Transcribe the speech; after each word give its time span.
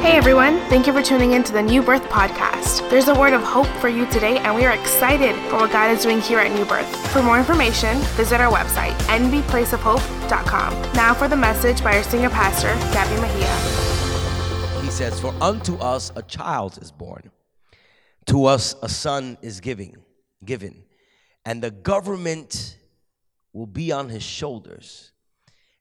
Hey 0.00 0.16
everyone, 0.16 0.60
thank 0.70 0.86
you 0.86 0.94
for 0.94 1.02
tuning 1.02 1.32
in 1.32 1.44
to 1.44 1.52
the 1.52 1.60
New 1.60 1.82
Birth 1.82 2.04
Podcast. 2.04 2.88
There's 2.88 3.08
a 3.08 3.14
word 3.14 3.34
of 3.34 3.42
hope 3.42 3.66
for 3.82 3.90
you 3.90 4.06
today, 4.06 4.38
and 4.38 4.54
we 4.56 4.64
are 4.64 4.72
excited 4.72 5.36
for 5.50 5.56
what 5.56 5.72
God 5.72 5.90
is 5.90 6.02
doing 6.02 6.22
here 6.22 6.38
at 6.38 6.50
New 6.52 6.64
Birth. 6.64 6.88
For 7.12 7.22
more 7.22 7.38
information, 7.38 7.98
visit 8.16 8.40
our 8.40 8.50
website, 8.50 8.94
nbplaceofhope.com. 9.08 10.92
Now 10.94 11.12
for 11.12 11.28
the 11.28 11.36
message 11.36 11.84
by 11.84 11.98
our 11.98 12.02
senior 12.02 12.30
pastor, 12.30 12.68
Gabby 12.94 13.20
Mejia. 13.20 14.82
He 14.82 14.90
says, 14.90 15.20
For 15.20 15.34
unto 15.38 15.76
us 15.76 16.10
a 16.16 16.22
child 16.22 16.78
is 16.80 16.90
born, 16.90 17.30
to 18.24 18.46
us 18.46 18.74
a 18.82 18.88
son 18.88 19.36
is 19.42 19.60
giving, 19.60 19.96
given, 20.42 20.84
and 21.44 21.62
the 21.62 21.70
government 21.70 22.78
will 23.52 23.66
be 23.66 23.92
on 23.92 24.08
his 24.08 24.22
shoulders, 24.22 25.12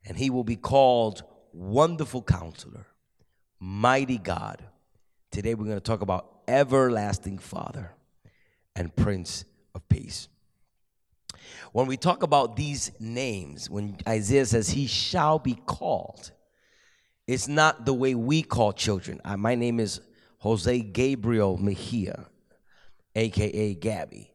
and 0.05 0.17
he 0.17 0.29
will 0.29 0.43
be 0.43 0.57
called 0.57 1.23
Wonderful 1.53 2.21
Counselor 2.21 2.88
mighty 3.59 4.17
God. 4.17 4.63
Today 5.31 5.53
we're 5.53 5.65
going 5.65 5.77
to 5.77 5.81
talk 5.81 6.01
about 6.01 6.41
everlasting 6.47 7.37
Father 7.37 7.91
and 8.75 8.95
Prince 8.95 9.45
of 9.75 9.87
Peace. 9.89 10.27
When 11.71 11.85
we 11.85 11.97
talk 11.97 12.23
about 12.23 12.55
these 12.55 12.91
names, 12.99 13.69
when 13.69 13.97
Isaiah 14.07 14.45
says, 14.45 14.69
He 14.69 14.87
shall 14.87 15.39
be 15.39 15.55
called, 15.65 16.31
it's 17.27 17.47
not 17.47 17.85
the 17.85 17.93
way 17.93 18.15
we 18.15 18.41
call 18.41 18.73
children. 18.73 19.21
I, 19.23 19.35
my 19.35 19.53
name 19.55 19.79
is 19.79 20.01
Jose 20.39 20.79
Gabriel 20.79 21.57
Mejia, 21.57 22.25
aka 23.13 23.75
Gabby. 23.75 24.31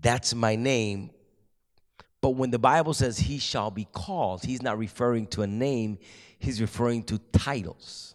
That's 0.00 0.34
my 0.34 0.54
name. 0.54 1.10
But 2.20 2.30
when 2.30 2.50
the 2.50 2.58
Bible 2.58 2.94
says 2.94 3.18
he 3.18 3.38
shall 3.38 3.70
be 3.70 3.86
called, 3.92 4.44
he's 4.44 4.62
not 4.62 4.78
referring 4.78 5.26
to 5.28 5.42
a 5.42 5.46
name, 5.46 5.98
he's 6.38 6.60
referring 6.60 7.02
to 7.04 7.18
titles. 7.32 8.14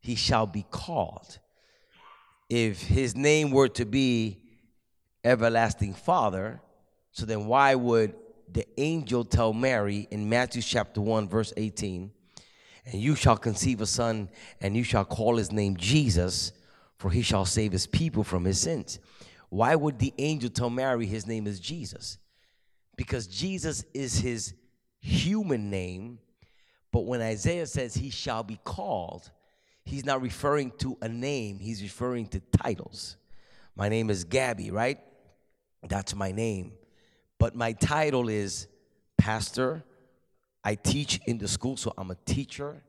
He 0.00 0.14
shall 0.14 0.46
be 0.46 0.64
called. 0.70 1.38
If 2.48 2.82
his 2.82 3.16
name 3.16 3.50
were 3.50 3.68
to 3.68 3.84
be 3.84 4.40
Everlasting 5.24 5.94
Father, 5.94 6.60
so 7.12 7.24
then 7.24 7.46
why 7.46 7.74
would 7.74 8.14
the 8.50 8.66
angel 8.76 9.24
tell 9.24 9.52
Mary 9.52 10.08
in 10.10 10.28
Matthew 10.28 10.62
chapter 10.62 11.00
1, 11.00 11.28
verse 11.28 11.52
18, 11.56 12.10
and 12.86 13.00
you 13.00 13.14
shall 13.14 13.36
conceive 13.36 13.80
a 13.80 13.86
son, 13.86 14.28
and 14.60 14.76
you 14.76 14.82
shall 14.82 15.04
call 15.04 15.36
his 15.36 15.52
name 15.52 15.76
Jesus, 15.76 16.52
for 16.98 17.10
he 17.10 17.22
shall 17.22 17.44
save 17.44 17.72
his 17.72 17.86
people 17.86 18.24
from 18.24 18.44
his 18.44 18.60
sins? 18.60 18.98
Why 19.48 19.74
would 19.74 19.98
the 19.98 20.12
angel 20.18 20.50
tell 20.50 20.70
Mary 20.70 21.06
his 21.06 21.26
name 21.26 21.46
is 21.46 21.60
Jesus? 21.60 22.18
Because 22.96 23.26
Jesus 23.26 23.84
is 23.94 24.18
his 24.18 24.54
human 25.00 25.70
name 25.70 26.18
but 26.92 27.06
when 27.06 27.22
Isaiah 27.22 27.66
says 27.66 27.94
he 27.94 28.10
shall 28.10 28.42
be 28.42 28.60
called, 28.62 29.30
he's 29.84 30.04
not 30.04 30.22
referring 30.22 30.72
to 30.78 30.96
a 31.00 31.08
name, 31.08 31.58
he's 31.58 31.82
referring 31.82 32.26
to 32.28 32.40
titles. 32.56 33.16
My 33.74 33.88
name 33.88 34.10
is 34.10 34.24
Gabby, 34.24 34.70
right? 34.70 35.00
That's 35.88 36.14
my 36.14 36.30
name. 36.30 36.72
But 37.38 37.56
my 37.56 37.72
title 37.72 38.28
is 38.28 38.68
pastor. 39.16 39.82
I 40.62 40.74
teach 40.74 41.20
in 41.26 41.38
the 41.38 41.48
school, 41.48 41.76
so 41.76 41.92
I'm 41.96 42.10
a 42.10 42.16
teacher. 42.26 42.82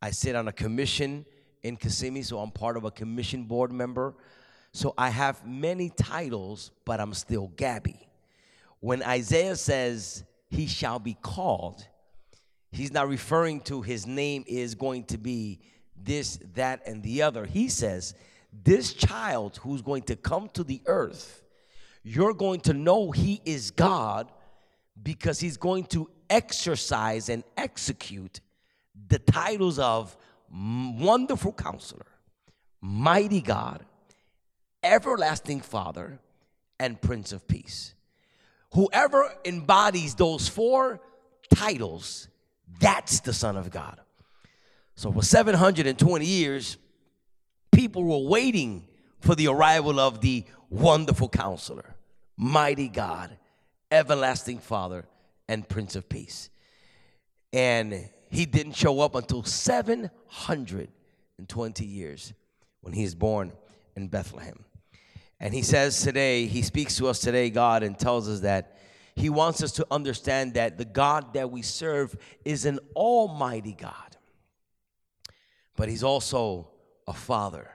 I 0.00 0.10
sit 0.10 0.34
on 0.34 0.48
a 0.48 0.52
commission 0.52 1.26
in 1.62 1.76
Kissimmee, 1.76 2.22
so 2.22 2.38
I'm 2.38 2.50
part 2.50 2.76
of 2.76 2.84
a 2.84 2.90
commission 2.90 3.44
board 3.44 3.70
member. 3.70 4.14
So 4.72 4.94
I 4.96 5.10
have 5.10 5.46
many 5.46 5.90
titles, 5.90 6.70
but 6.84 6.98
I'm 7.00 7.12
still 7.14 7.52
Gabby. 7.56 8.08
When 8.80 9.02
Isaiah 9.02 9.56
says 9.56 10.24
he 10.48 10.66
shall 10.66 10.98
be 10.98 11.16
called, 11.20 11.86
He's 12.70 12.92
not 12.92 13.08
referring 13.08 13.60
to 13.62 13.82
his 13.82 14.06
name 14.06 14.44
is 14.46 14.74
going 14.74 15.04
to 15.04 15.18
be 15.18 15.60
this, 15.96 16.38
that, 16.54 16.86
and 16.86 17.02
the 17.02 17.22
other. 17.22 17.46
He 17.46 17.68
says, 17.68 18.14
This 18.52 18.92
child 18.92 19.58
who's 19.62 19.82
going 19.82 20.02
to 20.02 20.16
come 20.16 20.48
to 20.50 20.64
the 20.64 20.82
earth, 20.86 21.42
you're 22.02 22.34
going 22.34 22.60
to 22.60 22.74
know 22.74 23.10
he 23.10 23.40
is 23.44 23.70
God 23.70 24.30
because 25.02 25.40
he's 25.40 25.56
going 25.56 25.84
to 25.84 26.10
exercise 26.28 27.28
and 27.28 27.42
execute 27.56 28.40
the 29.08 29.18
titles 29.18 29.78
of 29.78 30.16
Wonderful 30.50 31.52
Counselor, 31.52 32.06
Mighty 32.80 33.40
God, 33.40 33.84
Everlasting 34.82 35.60
Father, 35.60 36.20
and 36.78 37.00
Prince 37.00 37.32
of 37.32 37.46
Peace. 37.48 37.94
Whoever 38.74 39.34
embodies 39.44 40.14
those 40.14 40.48
four 40.48 41.00
titles 41.54 42.28
that's 42.80 43.20
the 43.20 43.32
Son 43.32 43.56
of 43.56 43.70
God. 43.70 44.00
So 44.94 45.10
for 45.12 45.22
720 45.22 46.26
years, 46.26 46.76
people 47.72 48.04
were 48.04 48.28
waiting 48.28 48.86
for 49.20 49.34
the 49.34 49.48
arrival 49.48 50.00
of 50.00 50.20
the 50.20 50.44
wonderful 50.70 51.28
counselor, 51.28 51.96
mighty 52.36 52.88
God, 52.88 53.36
everlasting 53.90 54.58
Father, 54.58 55.06
and 55.48 55.68
Prince 55.68 55.96
of 55.96 56.08
Peace. 56.08 56.50
And 57.52 58.08
he 58.30 58.46
didn't 58.46 58.74
show 58.74 59.00
up 59.00 59.14
until 59.14 59.42
720 59.42 61.84
years 61.84 62.32
when 62.80 62.92
he 62.92 63.04
is 63.04 63.14
born 63.14 63.52
in 63.96 64.08
Bethlehem. 64.08 64.64
And 65.40 65.54
he 65.54 65.62
says 65.62 66.02
today, 66.02 66.46
he 66.46 66.62
speaks 66.62 66.96
to 66.96 67.06
us 67.06 67.20
today, 67.20 67.50
God, 67.50 67.82
and 67.82 67.98
tells 67.98 68.28
us 68.28 68.40
that 68.40 68.77
he 69.18 69.30
wants 69.30 69.64
us 69.64 69.72
to 69.72 69.86
understand 69.90 70.54
that 70.54 70.78
the 70.78 70.84
God 70.84 71.34
that 71.34 71.50
we 71.50 71.62
serve 71.62 72.16
is 72.44 72.64
an 72.64 72.78
almighty 72.94 73.72
God, 73.72 74.16
but 75.76 75.88
He's 75.88 76.04
also 76.04 76.68
a 77.06 77.12
Father. 77.12 77.68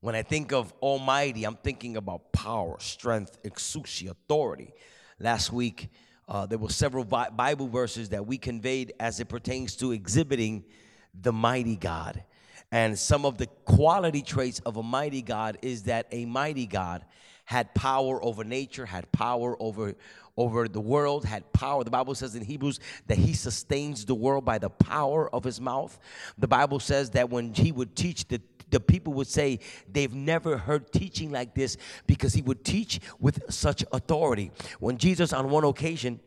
When 0.00 0.14
I 0.14 0.22
think 0.22 0.52
of 0.52 0.72
Almighty, 0.80 1.42
I'm 1.42 1.56
thinking 1.56 1.96
about 1.96 2.32
power, 2.32 2.76
strength, 2.78 3.42
exousia, 3.42 4.10
authority. 4.10 4.72
Last 5.18 5.52
week, 5.52 5.88
uh, 6.28 6.46
there 6.46 6.58
were 6.58 6.70
several 6.70 7.04
Bible 7.04 7.66
verses 7.66 8.10
that 8.10 8.24
we 8.24 8.38
conveyed 8.38 8.92
as 9.00 9.18
it 9.18 9.28
pertains 9.28 9.74
to 9.76 9.90
exhibiting 9.90 10.64
the 11.12 11.32
mighty 11.32 11.74
God. 11.74 12.22
And 12.70 12.96
some 12.96 13.24
of 13.26 13.36
the 13.36 13.46
quality 13.64 14.22
traits 14.22 14.60
of 14.60 14.76
a 14.76 14.82
mighty 14.84 15.22
God 15.22 15.58
is 15.60 15.84
that 15.84 16.06
a 16.12 16.24
mighty 16.26 16.66
God 16.66 17.04
had 17.48 17.74
power 17.74 18.22
over 18.22 18.44
nature, 18.44 18.84
had 18.84 19.10
power 19.10 19.56
over, 19.58 19.94
over 20.36 20.68
the 20.68 20.82
world, 20.82 21.24
had 21.24 21.50
power. 21.54 21.82
The 21.82 21.90
Bible 21.90 22.14
says 22.14 22.34
in 22.34 22.44
Hebrews 22.44 22.78
that 23.06 23.16
he 23.16 23.32
sustains 23.32 24.04
the 24.04 24.14
world 24.14 24.44
by 24.44 24.58
the 24.58 24.68
power 24.68 25.34
of 25.34 25.44
his 25.44 25.58
mouth. 25.58 25.98
The 26.36 26.46
Bible 26.46 26.78
says 26.78 27.08
that 27.12 27.30
when 27.30 27.54
he 27.54 27.72
would 27.72 27.96
teach, 27.96 28.28
the, 28.28 28.42
the 28.68 28.80
people 28.80 29.14
would 29.14 29.28
say 29.28 29.60
they've 29.90 30.12
never 30.12 30.58
heard 30.58 30.92
teaching 30.92 31.30
like 31.30 31.54
this 31.54 31.78
because 32.06 32.34
he 32.34 32.42
would 32.42 32.66
teach 32.66 33.00
with 33.18 33.50
such 33.50 33.82
authority. 33.92 34.50
When 34.78 34.98
Jesus, 34.98 35.32
on 35.32 35.48
one 35.48 35.64
occasion, 35.64 36.20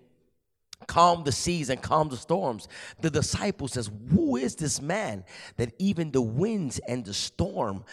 calmed 0.88 1.26
the 1.26 1.32
seas 1.32 1.70
and 1.70 1.80
calmed 1.84 2.10
the 2.10 2.18
storms. 2.18 2.68
The 3.02 3.12
disciple 3.12 3.68
says, 3.68 3.92
Who 4.10 4.38
is 4.38 4.56
this 4.56 4.82
man 4.82 5.24
that 5.58 5.72
even 5.78 6.10
the 6.10 6.24
winds 6.24 6.80
and 6.80 7.06
the 7.06 7.14
storm 7.14 7.84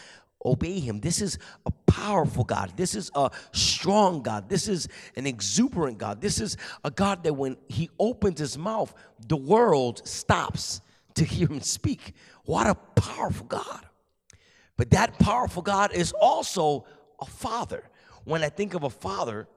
obey 0.45 0.79
him. 0.79 1.01
This 1.01 1.21
is 1.21 1.39
a 1.67 1.71
powerful 1.87 2.45
God. 2.45 2.73
This 2.77 2.95
is 2.95 3.11
a 3.15 3.31
strong 3.53 4.23
God. 4.23 4.49
This 4.49 4.69
is 4.69 4.89
an 5.17 5.27
exuberant 5.27 5.99
God. 5.99 6.21
This 6.21 6.41
is 6.41 6.57
a 6.85 6.91
God 6.91 7.25
that 7.25 7.35
when 7.35 7.57
he 7.69 7.91
opens 7.99 8.39
his 8.39 8.57
mouth, 8.57 8.95
the 9.27 9.37
world 9.37 10.07
stops 10.07 10.81
to 11.15 11.25
hear 11.25 11.49
him 11.49 11.61
speak. 11.61 12.15
What 12.45 12.67
a 12.67 12.75
powerful 12.75 13.47
God. 13.47 13.87
But 14.77 14.91
that 14.91 15.19
powerful 15.19 15.63
God 15.63 15.93
is 15.93 16.13
also 16.13 16.87
a 17.21 17.27
father. 17.27 17.83
When 18.25 18.45
I 18.45 18.49
think 18.49 18.75
of 18.75 18.85
a 18.85 18.91
father, 18.91 19.49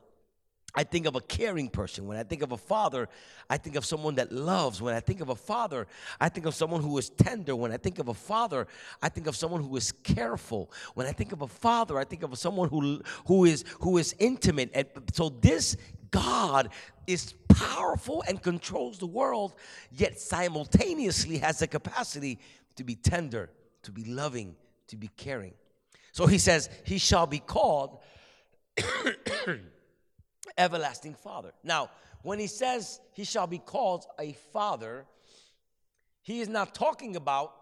I 0.74 0.84
think 0.84 1.06
of 1.06 1.16
a 1.16 1.22
caring 1.22 1.70
person. 1.70 2.08
When 2.08 2.18
I 2.18 2.24
think 2.24 2.42
of 2.42 2.52
a 2.52 2.58
father, 2.58 3.10
I 3.50 3.58
think 3.58 3.76
of 3.76 3.86
someone 3.86 4.16
that 4.16 4.32
loves. 4.32 4.82
When 4.82 4.94
I 4.94 5.00
think 5.00 5.22
of 5.22 5.30
a 5.30 5.36
father, 5.36 5.88
I 6.20 6.30
think 6.30 6.46
of 6.46 6.56
someone 6.56 6.82
who 6.82 6.98
is 6.98 7.10
tender. 7.10 7.56
When 7.56 7.72
I 7.72 7.78
think 7.78 8.00
of 8.00 8.08
a 8.08 8.14
father, 8.14 8.68
I 9.02 9.10
think 9.10 9.28
of 9.28 9.36
someone 9.36 9.62
who 9.62 9.76
is 9.76 9.92
careful. 9.92 10.72
When 10.94 11.08
I 11.08 11.12
think 11.12 11.34
of 11.34 11.42
a 11.42 11.48
father, 11.48 11.98
I 11.98 12.06
think 12.06 12.24
of 12.24 12.38
someone 12.38 12.70
who, 12.70 13.02
who, 13.26 13.46
is, 13.46 13.66
who 13.80 13.98
is 13.98 14.16
intimate. 14.20 14.72
And 14.74 14.88
so 15.14 15.30
this 15.30 15.76
God 16.10 16.70
is 17.08 17.34
powerful 17.50 18.24
and 18.28 18.42
controls 18.42 18.98
the 18.98 19.08
world, 19.08 19.54
yet 19.92 20.20
simultaneously 20.20 21.38
has 21.40 21.60
the 21.60 21.68
capacity 21.68 22.40
to 22.76 22.84
be 22.84 22.96
tender, 22.96 23.50
to 23.84 23.92
be 23.92 24.06
loving, 24.06 24.56
to 24.88 24.98
be 24.98 25.10
caring. 25.18 25.54
So 26.12 26.28
he 26.28 26.38
says, 26.38 26.70
He 26.84 26.98
shall 26.98 27.28
be 27.28 27.40
called 27.40 28.00
everlasting 30.58 31.16
father. 31.16 31.52
Now, 31.64 31.90
when 32.24 32.40
he 32.40 32.48
says 32.48 33.00
he 33.14 33.24
shall 33.24 33.48
be 33.48 33.58
called 33.58 34.06
a 34.20 34.34
father, 34.54 35.06
he 36.22 36.42
is 36.42 36.48
not 36.48 36.76
talking 36.76 37.16
about 37.16 37.54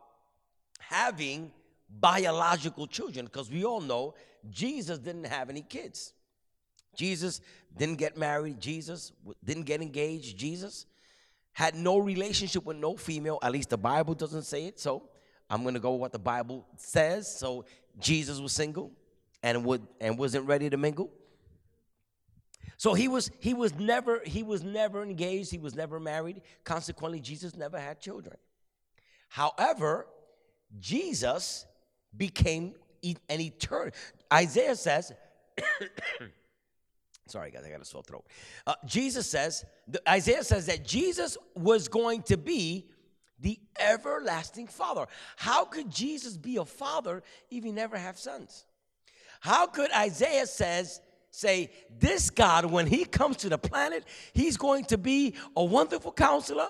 having 0.79 1.51
biological 1.89 2.87
children 2.87 3.25
because 3.25 3.49
we 3.49 3.63
all 3.63 3.81
know 3.81 4.13
Jesus 4.49 4.99
didn't 4.99 5.25
have 5.25 5.49
any 5.49 5.61
kids. 5.61 6.13
Jesus 6.95 7.41
didn't 7.75 7.97
get 7.97 8.17
married. 8.17 8.59
Jesus 8.59 9.11
didn't 9.43 9.63
get 9.63 9.81
engaged. 9.81 10.37
Jesus 10.37 10.85
had 11.53 11.75
no 11.75 11.97
relationship 11.97 12.65
with 12.65 12.77
no 12.77 12.95
female. 12.95 13.39
At 13.41 13.51
least 13.51 13.69
the 13.69 13.77
Bible 13.77 14.13
doesn't 14.13 14.43
say 14.43 14.65
it 14.65 14.79
so. 14.79 15.09
I'm 15.49 15.63
going 15.63 15.73
to 15.73 15.79
go 15.79 15.93
with 15.93 16.01
what 16.01 16.11
the 16.11 16.19
Bible 16.19 16.67
says. 16.77 17.33
So 17.33 17.65
Jesus 17.99 18.39
was 18.39 18.53
single 18.53 18.91
and 19.41 19.65
would 19.65 19.85
and 19.99 20.17
wasn't 20.17 20.45
ready 20.45 20.69
to 20.69 20.77
mingle. 20.77 21.11
So 22.77 22.93
he 22.93 23.07
was 23.07 23.29
he 23.39 23.53
was 23.53 23.73
never 23.75 24.21
he 24.25 24.43
was 24.43 24.63
never 24.63 25.03
engaged, 25.03 25.51
he 25.51 25.57
was 25.57 25.75
never 25.75 25.99
married. 25.99 26.41
Consequently, 26.63 27.19
Jesus 27.19 27.55
never 27.55 27.77
had 27.77 27.99
children. 27.99 28.37
However, 29.27 30.07
Jesus 30.79 31.65
became 32.15 32.75
an 33.03 33.41
eternal. 33.41 33.91
Isaiah 34.31 34.75
says, 34.75 35.11
sorry 37.27 37.51
guys, 37.51 37.63
I 37.65 37.69
got 37.69 37.81
a 37.81 37.85
sore 37.85 38.03
throat. 38.03 38.25
Uh, 38.65 38.75
Jesus 38.85 39.29
says, 39.29 39.65
Isaiah 40.07 40.43
says 40.43 40.65
that 40.67 40.85
Jesus 40.85 41.37
was 41.55 41.87
going 41.87 42.23
to 42.23 42.37
be 42.37 42.89
the 43.39 43.59
everlasting 43.79 44.67
Father. 44.67 45.07
How 45.37 45.65
could 45.65 45.89
Jesus 45.89 46.37
be 46.37 46.57
a 46.57 46.65
father 46.65 47.23
if 47.49 47.63
he 47.63 47.71
never 47.71 47.97
have 47.97 48.17
sons? 48.17 48.65
How 49.39 49.67
could 49.67 49.91
Isaiah 49.91 50.45
says 50.45 51.01
say 51.31 51.71
this 51.99 52.29
God 52.29 52.65
when 52.65 52.87
he 52.87 53.05
comes 53.05 53.37
to 53.37 53.49
the 53.49 53.57
planet, 53.57 54.05
he's 54.33 54.57
going 54.57 54.85
to 54.85 54.97
be 54.97 55.35
a 55.55 55.63
wonderful 55.63 56.11
counselor. 56.11 56.69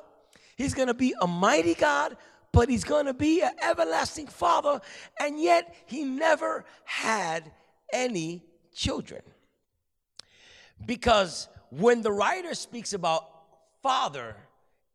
He's 0.55 0.73
going 0.73 0.87
to 0.87 0.93
be 0.93 1.13
a 1.21 1.27
mighty 1.27 1.73
God, 1.73 2.17
but 2.51 2.69
he's 2.69 2.83
going 2.83 3.05
to 3.05 3.13
be 3.13 3.41
an 3.41 3.51
everlasting 3.61 4.27
father 4.27 4.81
and 5.19 5.39
yet 5.39 5.73
he 5.85 6.03
never 6.03 6.65
had 6.83 7.51
any 7.93 8.43
children. 8.73 9.21
Because 10.85 11.47
when 11.69 12.01
the 12.01 12.11
writer 12.11 12.53
speaks 12.53 12.93
about 12.93 13.23
father, 13.81 14.35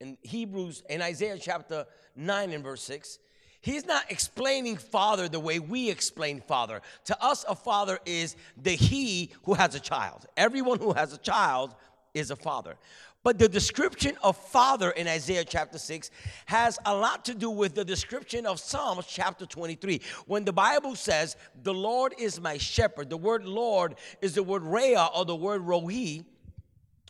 in 0.00 0.18
Hebrews, 0.22 0.82
in 0.90 1.00
Isaiah 1.00 1.38
chapter 1.38 1.86
9 2.16 2.52
and 2.52 2.62
verse 2.62 2.82
6, 2.82 3.18
he's 3.64 3.86
not 3.86 4.10
explaining 4.10 4.76
father 4.76 5.26
the 5.26 5.40
way 5.40 5.58
we 5.58 5.90
explain 5.90 6.42
father. 6.42 6.82
To 7.06 7.24
us, 7.24 7.46
a 7.48 7.54
father 7.54 7.98
is 8.04 8.36
the 8.62 8.72
he 8.72 9.30
who 9.44 9.54
has 9.54 9.74
a 9.74 9.80
child. 9.80 10.26
Everyone 10.36 10.78
who 10.78 10.92
has 10.92 11.14
a 11.14 11.18
child 11.18 11.74
is 12.12 12.30
a 12.30 12.36
father. 12.36 12.76
But 13.22 13.38
the 13.38 13.48
description 13.48 14.18
of 14.22 14.36
father 14.36 14.90
in 14.90 15.08
Isaiah 15.08 15.46
chapter 15.46 15.78
6 15.78 16.10
has 16.44 16.78
a 16.84 16.94
lot 16.94 17.24
to 17.24 17.34
do 17.34 17.48
with 17.48 17.74
the 17.74 17.84
description 17.84 18.44
of 18.44 18.60
Psalms 18.60 19.06
chapter 19.08 19.46
23. 19.46 20.02
When 20.26 20.44
the 20.44 20.52
Bible 20.52 20.94
says, 20.94 21.34
The 21.62 21.72
Lord 21.72 22.12
is 22.18 22.38
my 22.38 22.58
shepherd, 22.58 23.08
the 23.08 23.16
word 23.16 23.46
Lord 23.46 23.94
is 24.20 24.34
the 24.34 24.42
word 24.42 24.62
Rea 24.62 25.06
or 25.16 25.24
the 25.24 25.34
word 25.34 25.62
Rohi, 25.62 26.26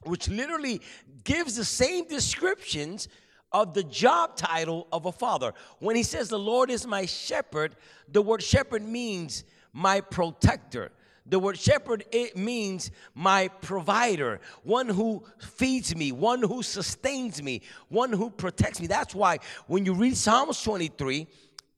which 0.04 0.28
literally 0.28 0.80
gives 1.24 1.56
the 1.56 1.64
same 1.64 2.06
descriptions 2.06 3.08
of 3.54 3.72
the 3.72 3.84
job 3.84 4.36
title 4.36 4.88
of 4.92 5.06
a 5.06 5.12
father. 5.12 5.54
When 5.78 5.96
he 5.96 6.02
says, 6.02 6.28
The 6.28 6.38
Lord 6.38 6.70
is 6.70 6.86
my 6.86 7.06
shepherd, 7.06 7.76
the 8.10 8.20
word 8.20 8.42
shepherd 8.42 8.82
means 8.82 9.44
my 9.72 10.00
protector. 10.02 10.90
The 11.26 11.38
word 11.38 11.56
shepherd 11.56 12.04
it 12.12 12.36
means 12.36 12.90
my 13.14 13.48
provider, 13.48 14.40
one 14.62 14.88
who 14.88 15.24
feeds 15.38 15.96
me, 15.96 16.12
one 16.12 16.42
who 16.42 16.62
sustains 16.62 17.42
me, 17.42 17.62
one 17.88 18.12
who 18.12 18.28
protects 18.28 18.78
me. 18.78 18.88
That's 18.88 19.14
why 19.14 19.38
when 19.66 19.86
you 19.86 19.94
read 19.94 20.18
Psalms 20.18 20.62
23, 20.62 21.26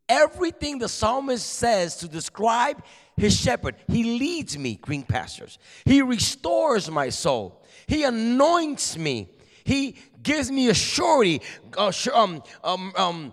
everything 0.08 0.78
the 0.78 0.88
psalmist 0.88 1.46
says 1.46 1.96
to 1.98 2.08
describe 2.08 2.82
his 3.16 3.38
shepherd, 3.38 3.76
he 3.86 4.18
leads 4.18 4.58
me 4.58 4.76
green 4.76 5.04
pastures. 5.04 5.58
He 5.84 6.02
restores 6.02 6.90
my 6.90 7.10
soul. 7.10 7.62
He 7.86 8.02
anoints 8.02 8.98
me. 8.98 9.28
He 9.62 9.96
gives 10.26 10.50
me 10.50 10.68
a 10.68 10.74
surety, 10.74 11.40
uh, 11.78 11.92
um, 12.12 12.42
um, 12.64 12.92
um, 12.96 13.32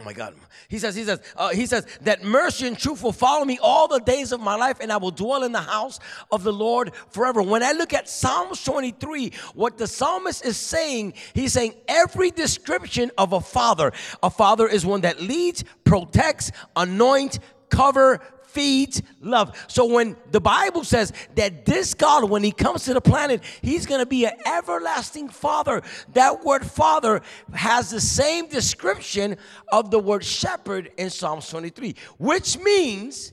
Oh 0.00 0.04
my 0.04 0.12
God. 0.12 0.34
He 0.68 0.78
says, 0.78 0.94
he 0.94 1.02
says, 1.02 1.20
uh, 1.36 1.48
he 1.48 1.66
says 1.66 1.84
that 2.02 2.22
mercy 2.22 2.68
and 2.68 2.78
truth 2.78 3.02
will 3.02 3.10
follow 3.10 3.44
me 3.44 3.58
all 3.60 3.88
the 3.88 3.98
days 3.98 4.30
of 4.30 4.40
my 4.40 4.54
life, 4.54 4.78
and 4.80 4.92
I 4.92 4.96
will 4.96 5.10
dwell 5.10 5.42
in 5.42 5.50
the 5.50 5.60
house 5.60 5.98
of 6.30 6.44
the 6.44 6.52
Lord 6.52 6.92
forever. 7.10 7.42
When 7.42 7.64
I 7.64 7.72
look 7.72 7.92
at 7.92 8.08
Psalms 8.08 8.62
23, 8.62 9.32
what 9.54 9.76
the 9.76 9.88
psalmist 9.88 10.44
is 10.44 10.56
saying, 10.56 11.14
he's 11.34 11.52
saying 11.52 11.74
every 11.88 12.30
description 12.30 13.10
of 13.18 13.32
a 13.32 13.40
father. 13.40 13.92
A 14.22 14.30
father 14.30 14.68
is 14.68 14.86
one 14.86 15.00
that 15.00 15.20
leads, 15.20 15.64
protects, 15.82 16.52
anoints, 16.76 17.40
cover, 17.68 18.20
feeds, 18.48 19.02
love. 19.20 19.56
So 19.68 19.84
when 19.84 20.16
the 20.30 20.40
Bible 20.40 20.84
says 20.84 21.12
that 21.34 21.64
this 21.64 21.94
God, 21.94 22.28
when 22.28 22.42
he 22.42 22.52
comes 22.52 22.84
to 22.84 22.94
the 22.94 23.00
planet, 23.00 23.42
he's 23.62 23.86
going 23.86 24.00
to 24.00 24.06
be 24.06 24.24
an 24.24 24.32
everlasting 24.46 25.28
father. 25.28 25.82
That 26.14 26.44
word 26.44 26.64
father 26.64 27.22
has 27.54 27.90
the 27.90 28.00
same 28.00 28.48
description 28.48 29.36
of 29.68 29.90
the 29.90 29.98
word 29.98 30.24
shepherd 30.24 30.90
in 30.96 31.10
Psalms 31.10 31.48
23, 31.48 31.94
which 32.18 32.58
means 32.58 33.32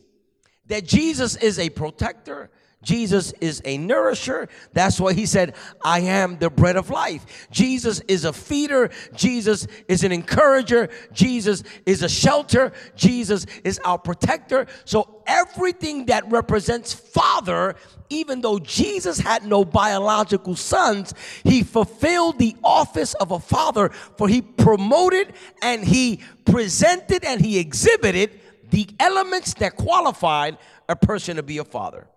that 0.67 0.85
Jesus 0.85 1.35
is 1.35 1.59
a 1.59 1.69
protector, 1.69 2.49
Jesus 2.85 3.33
is 3.41 3.61
a 3.65 3.77
nourisher. 3.79 4.47
That's 4.73 4.99
why 4.99 5.13
he 5.13 5.25
said, 5.25 5.55
I 5.83 6.01
am 6.01 6.37
the 6.37 6.51
bread 6.51 6.77
of 6.77 6.91
life. 6.91 7.47
Jesus 7.51 7.99
is 8.07 8.25
a 8.25 8.31
feeder. 8.31 8.91
Jesus 9.15 9.67
is 9.87 10.03
an 10.03 10.11
encourager. 10.11 10.89
Jesus 11.11 11.63
is 11.85 12.03
a 12.03 12.09
shelter. 12.09 12.71
Jesus 12.95 13.47
is 13.63 13.79
our 13.83 13.97
protector. 13.97 14.67
So 14.85 15.23
everything 15.25 16.05
that 16.05 16.29
represents 16.31 16.93
Father, 16.93 17.75
even 18.09 18.41
though 18.41 18.59
Jesus 18.59 19.17
had 19.19 19.45
no 19.45 19.65
biological 19.65 20.55
sons, 20.55 21.13
he 21.43 21.63
fulfilled 21.63 22.37
the 22.37 22.55
office 22.63 23.15
of 23.15 23.31
a 23.31 23.39
father, 23.39 23.89
for 23.89 24.27
he 24.27 24.43
promoted 24.43 25.33
and 25.63 25.83
he 25.83 26.21
presented 26.45 27.25
and 27.25 27.41
he 27.41 27.57
exhibited 27.57 28.39
the 28.69 28.87
elements 28.99 29.55
that 29.55 29.75
qualified 29.75 30.57
a 30.87 30.95
person 30.95 31.37
to 31.37 31.43
be 31.43 31.57
a 31.57 31.63
father. 31.63 32.07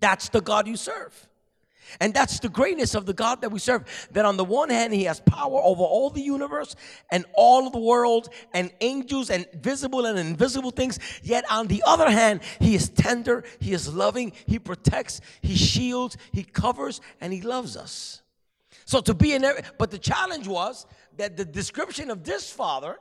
That's 0.00 0.28
the 0.28 0.40
God 0.40 0.66
you 0.66 0.76
serve. 0.76 1.28
And 2.00 2.12
that's 2.12 2.38
the 2.40 2.48
greatness 2.48 2.94
of 2.94 3.06
the 3.06 3.14
God 3.14 3.40
that 3.40 3.50
we 3.50 3.58
serve. 3.58 4.08
That 4.12 4.24
on 4.24 4.36
the 4.36 4.44
one 4.44 4.68
hand, 4.68 4.92
He 4.92 5.04
has 5.04 5.20
power 5.20 5.60
over 5.62 5.82
all 5.82 6.10
the 6.10 6.20
universe 6.20 6.76
and 7.10 7.24
all 7.34 7.66
of 7.66 7.72
the 7.72 7.78
world 7.78 8.28
and 8.52 8.70
angels 8.80 9.30
and 9.30 9.46
visible 9.54 10.06
and 10.06 10.18
invisible 10.18 10.70
things. 10.70 10.98
Yet 11.22 11.44
on 11.50 11.66
the 11.66 11.82
other 11.86 12.10
hand, 12.10 12.40
He 12.60 12.74
is 12.74 12.88
tender, 12.90 13.44
He 13.60 13.72
is 13.72 13.92
loving, 13.92 14.32
He 14.46 14.58
protects, 14.58 15.20
He 15.40 15.56
shields, 15.56 16.16
He 16.32 16.44
covers, 16.44 17.00
and 17.20 17.32
He 17.32 17.40
loves 17.40 17.76
us. 17.76 18.22
So 18.84 19.00
to 19.00 19.14
be 19.14 19.32
in 19.32 19.42
there, 19.42 19.60
but 19.78 19.90
the 19.90 19.98
challenge 19.98 20.46
was 20.46 20.86
that 21.16 21.36
the 21.36 21.44
description 21.44 22.10
of 22.10 22.24
this 22.24 22.50
Father 22.50 22.98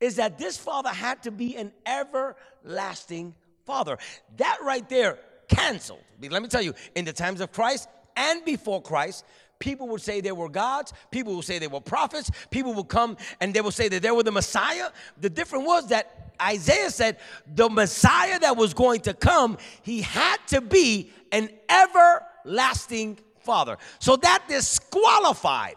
is 0.00 0.16
that 0.16 0.38
this 0.38 0.56
Father 0.56 0.90
had 0.90 1.22
to 1.22 1.30
be 1.30 1.56
an 1.56 1.72
everlasting 1.86 3.34
Father. 3.64 3.98
That 4.36 4.58
right 4.62 4.88
there 4.88 5.18
canceled. 5.54 6.02
Let 6.20 6.42
me 6.42 6.48
tell 6.48 6.62
you, 6.62 6.74
in 6.94 7.04
the 7.04 7.12
times 7.12 7.40
of 7.40 7.52
Christ 7.52 7.88
and 8.16 8.44
before 8.44 8.82
Christ, 8.82 9.24
people 9.58 9.88
would 9.88 10.00
say 10.00 10.20
they 10.20 10.32
were 10.32 10.48
gods, 10.48 10.92
people 11.10 11.36
would 11.36 11.44
say 11.44 11.58
they 11.58 11.68
were 11.68 11.80
prophets, 11.80 12.30
people 12.50 12.74
would 12.74 12.88
come 12.88 13.16
and 13.40 13.54
they 13.54 13.60
would 13.60 13.74
say 13.74 13.88
that 13.88 14.02
they 14.02 14.10
were 14.10 14.22
the 14.22 14.32
Messiah. 14.32 14.90
The 15.20 15.30
difference 15.30 15.66
was 15.66 15.88
that 15.88 16.34
Isaiah 16.40 16.90
said 16.90 17.18
the 17.46 17.68
Messiah 17.68 18.38
that 18.40 18.56
was 18.56 18.74
going 18.74 19.02
to 19.02 19.14
come, 19.14 19.58
he 19.82 20.02
had 20.02 20.38
to 20.48 20.60
be 20.60 21.10
an 21.30 21.48
everlasting 21.68 23.18
father. 23.40 23.78
So 24.00 24.16
that 24.16 24.44
disqualified 24.48 25.76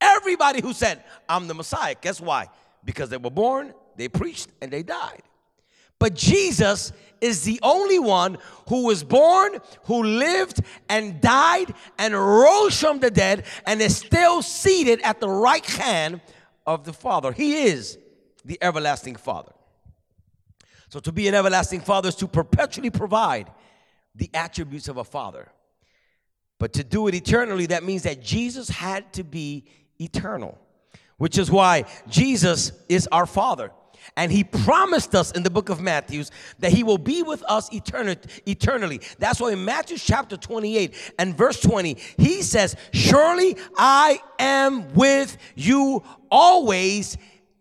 everybody 0.00 0.60
who 0.60 0.72
said, 0.72 1.04
I'm 1.28 1.46
the 1.46 1.54
Messiah. 1.54 1.94
Guess 2.00 2.20
why? 2.20 2.48
Because 2.84 3.10
they 3.10 3.16
were 3.16 3.30
born, 3.30 3.74
they 3.96 4.08
preached, 4.08 4.48
and 4.60 4.70
they 4.70 4.82
died. 4.82 5.22
But 5.98 6.14
Jesus 6.14 6.92
is 7.20 7.44
the 7.44 7.60
only 7.62 7.98
one 7.98 8.38
who 8.68 8.86
was 8.86 9.04
born, 9.04 9.58
who 9.84 10.02
lived 10.02 10.60
and 10.88 11.20
died 11.20 11.74
and 11.98 12.14
rose 12.14 12.80
from 12.80 13.00
the 13.00 13.10
dead 13.10 13.44
and 13.66 13.80
is 13.80 13.96
still 13.96 14.42
seated 14.42 15.00
at 15.02 15.20
the 15.20 15.28
right 15.28 15.66
hand 15.66 16.20
of 16.66 16.84
the 16.84 16.92
Father. 16.92 17.32
He 17.32 17.64
is 17.64 17.98
the 18.44 18.58
everlasting 18.62 19.16
Father. 19.16 19.52
So 20.88 21.00
to 21.00 21.12
be 21.12 21.28
an 21.28 21.34
everlasting 21.34 21.80
Father 21.80 22.08
is 22.08 22.14
to 22.16 22.28
perpetually 22.28 22.90
provide 22.90 23.50
the 24.14 24.30
attributes 24.34 24.88
of 24.88 24.96
a 24.96 25.04
father. 25.04 25.48
But 26.58 26.72
to 26.74 26.84
do 26.84 27.06
it 27.06 27.14
eternally, 27.14 27.66
that 27.66 27.84
means 27.84 28.02
that 28.02 28.22
Jesus 28.22 28.68
had 28.68 29.12
to 29.12 29.22
be 29.22 29.64
eternal, 30.00 30.58
which 31.16 31.38
is 31.38 31.50
why 31.50 31.84
Jesus 32.08 32.72
is 32.88 33.06
our 33.12 33.26
Father. 33.26 33.70
And 34.16 34.32
he 34.32 34.44
promised 34.44 35.14
us 35.14 35.32
in 35.32 35.42
the 35.42 35.50
book 35.50 35.68
of 35.68 35.80
Matthew 35.80 36.24
that 36.58 36.72
he 36.72 36.82
will 36.82 36.98
be 36.98 37.22
with 37.22 37.42
us 37.48 37.68
eternally. 37.72 39.00
That's 39.18 39.40
why 39.40 39.52
in 39.52 39.64
Matthew 39.64 39.98
chapter 39.98 40.36
28 40.36 41.14
and 41.18 41.36
verse 41.36 41.60
20, 41.60 41.96
he 42.16 42.42
says, 42.42 42.76
Surely 42.92 43.56
I 43.76 44.20
am 44.38 44.92
with 44.94 45.36
you 45.54 46.02
always 46.30 47.16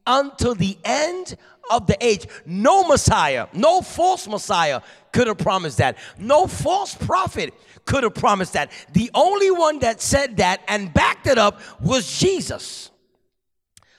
until 0.05 0.55
the 0.55 0.77
end 0.83 1.35
of 1.69 1.85
the 1.87 1.97
age. 2.03 2.27
No 2.45 2.87
Messiah, 2.87 3.47
no 3.53 3.81
false 3.81 4.27
Messiah 4.27 4.81
could 5.11 5.27
have 5.27 5.37
promised 5.37 5.77
that. 5.79 5.97
No 6.17 6.47
false 6.47 6.95
prophet 6.95 7.53
could 7.85 8.03
have 8.03 8.15
promised 8.15 8.53
that. 8.53 8.71
The 8.93 9.11
only 9.13 9.51
one 9.51 9.79
that 9.79 10.01
said 10.01 10.37
that 10.37 10.61
and 10.67 10.93
backed 10.93 11.27
it 11.27 11.37
up 11.37 11.59
was 11.81 12.19
Jesus. 12.19 12.91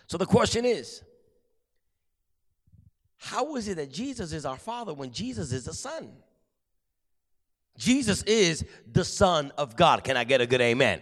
So 0.06 0.16
the 0.16 0.26
question 0.26 0.64
is, 0.64 1.02
how 3.18 3.56
is 3.56 3.68
it 3.68 3.76
that 3.76 3.90
Jesus 3.90 4.32
is 4.32 4.46
our 4.46 4.56
Father 4.56 4.94
when 4.94 5.10
Jesus 5.10 5.52
is 5.52 5.64
the 5.64 5.74
Son? 5.74 6.10
Jesus 7.76 8.22
is 8.24 8.64
the 8.90 9.04
Son 9.04 9.52
of 9.58 9.76
God. 9.76 10.02
Can 10.04 10.16
I 10.16 10.24
get 10.24 10.40
a 10.40 10.46
good 10.46 10.60
amen? 10.60 11.00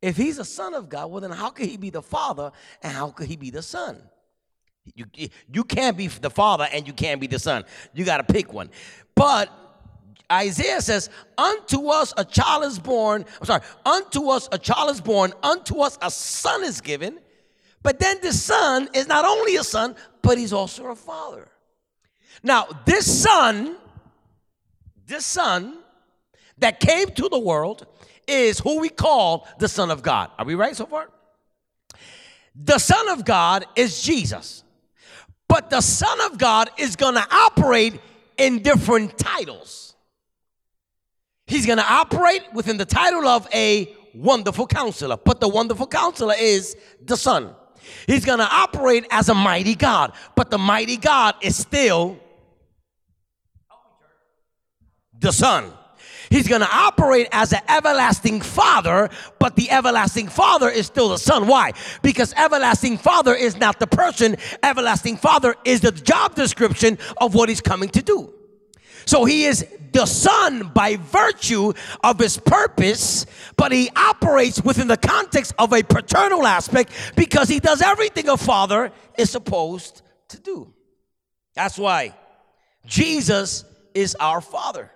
If 0.00 0.16
he's 0.16 0.38
a 0.38 0.44
Son 0.44 0.74
of 0.74 0.88
God, 0.88 1.10
well, 1.10 1.20
then 1.20 1.30
how 1.30 1.50
could 1.50 1.66
he 1.66 1.76
be 1.76 1.90
the 1.90 2.02
Father 2.02 2.52
and 2.82 2.92
how 2.92 3.10
could 3.10 3.26
he 3.26 3.36
be 3.36 3.50
the 3.50 3.62
Son? 3.62 4.00
You, 4.94 5.06
you 5.52 5.64
can't 5.64 5.96
be 5.96 6.06
the 6.06 6.30
Father 6.30 6.66
and 6.72 6.86
you 6.86 6.92
can't 6.92 7.20
be 7.20 7.26
the 7.26 7.38
Son. 7.38 7.64
You 7.92 8.04
got 8.04 8.18
to 8.18 8.32
pick 8.32 8.52
one. 8.52 8.70
But 9.14 9.50
Isaiah 10.30 10.80
says, 10.80 11.10
Unto 11.36 11.88
us 11.88 12.14
a 12.16 12.24
child 12.24 12.64
is 12.64 12.78
born. 12.78 13.24
I'm 13.40 13.46
sorry, 13.46 13.62
unto 13.84 14.28
us 14.28 14.48
a 14.52 14.58
child 14.58 14.90
is 14.90 15.00
born, 15.00 15.32
unto 15.42 15.80
us 15.80 15.98
a 16.00 16.10
son 16.10 16.64
is 16.64 16.80
given. 16.80 17.18
But 17.82 17.98
then 17.98 18.18
the 18.22 18.32
son 18.32 18.88
is 18.92 19.06
not 19.06 19.24
only 19.24 19.56
a 19.56 19.64
son, 19.64 19.96
but 20.22 20.38
he's 20.38 20.52
also 20.52 20.86
a 20.86 20.96
father. 20.96 21.48
Now, 22.42 22.66
this 22.84 23.22
son, 23.22 23.76
this 25.06 25.24
son 25.24 25.78
that 26.58 26.80
came 26.80 27.10
to 27.10 27.28
the 27.28 27.38
world 27.38 27.86
is 28.26 28.58
who 28.58 28.80
we 28.80 28.88
call 28.88 29.48
the 29.58 29.68
Son 29.68 29.90
of 29.90 30.02
God. 30.02 30.30
Are 30.38 30.44
we 30.44 30.54
right 30.54 30.76
so 30.76 30.86
far? 30.86 31.08
The 32.54 32.78
Son 32.78 33.08
of 33.08 33.24
God 33.24 33.64
is 33.74 34.02
Jesus. 34.02 34.64
But 35.48 35.70
the 35.70 35.80
Son 35.80 36.20
of 36.30 36.36
God 36.38 36.70
is 36.76 36.94
going 36.96 37.14
to 37.14 37.26
operate 37.30 38.00
in 38.36 38.62
different 38.62 39.16
titles. 39.16 39.94
He's 41.46 41.64
going 41.64 41.78
to 41.78 41.90
operate 41.90 42.42
within 42.52 42.76
the 42.76 42.84
title 42.84 43.26
of 43.26 43.48
a 43.54 43.94
wonderful 44.14 44.66
counselor, 44.66 45.16
but 45.16 45.40
the 45.40 45.48
wonderful 45.48 45.86
counselor 45.86 46.34
is 46.38 46.76
the 47.02 47.16
Son. 47.16 47.54
He's 48.06 48.24
going 48.24 48.38
to 48.38 48.48
operate 48.48 49.06
as 49.10 49.28
a 49.28 49.34
mighty 49.34 49.74
God, 49.74 50.12
but 50.34 50.50
the 50.50 50.58
mighty 50.58 50.96
God 50.96 51.34
is 51.42 51.56
still 51.56 52.18
the 55.18 55.32
Son. 55.32 55.72
He's 56.30 56.48
going 56.48 56.60
to 56.60 56.70
operate 56.70 57.28
as 57.32 57.52
an 57.52 57.60
everlasting 57.68 58.40
father, 58.40 59.08
but 59.38 59.56
the 59.56 59.70
everlasting 59.70 60.28
father 60.28 60.68
is 60.68 60.86
still 60.86 61.08
the 61.08 61.18
son. 61.18 61.46
Why? 61.46 61.72
Because 62.02 62.34
everlasting 62.34 62.98
father 62.98 63.34
is 63.34 63.56
not 63.56 63.80
the 63.80 63.86
person, 63.86 64.36
everlasting 64.62 65.16
father 65.16 65.54
is 65.64 65.80
the 65.80 65.92
job 65.92 66.34
description 66.34 66.98
of 67.16 67.34
what 67.34 67.48
he's 67.48 67.60
coming 67.60 67.88
to 67.90 68.02
do. 68.02 68.32
So 69.06 69.24
he 69.24 69.46
is 69.46 69.66
the 69.92 70.06
son 70.06 70.70
by 70.74 70.96
virtue 70.96 71.72
of 72.02 72.18
his 72.18 72.38
purpose, 72.38 73.26
but 73.56 73.72
he 73.72 73.90
operates 73.96 74.62
within 74.62 74.88
the 74.88 74.96
context 74.96 75.54
of 75.58 75.72
a 75.72 75.82
paternal 75.82 76.46
aspect 76.46 76.92
because 77.16 77.48
he 77.48 77.60
does 77.60 77.82
everything 77.82 78.28
a 78.28 78.36
father 78.36 78.92
is 79.16 79.30
supposed 79.30 80.02
to 80.28 80.38
do. 80.38 80.72
That's 81.54 81.78
why 81.78 82.14
Jesus 82.86 83.64
is 83.94 84.14
our 84.16 84.40
father. 84.40 84.90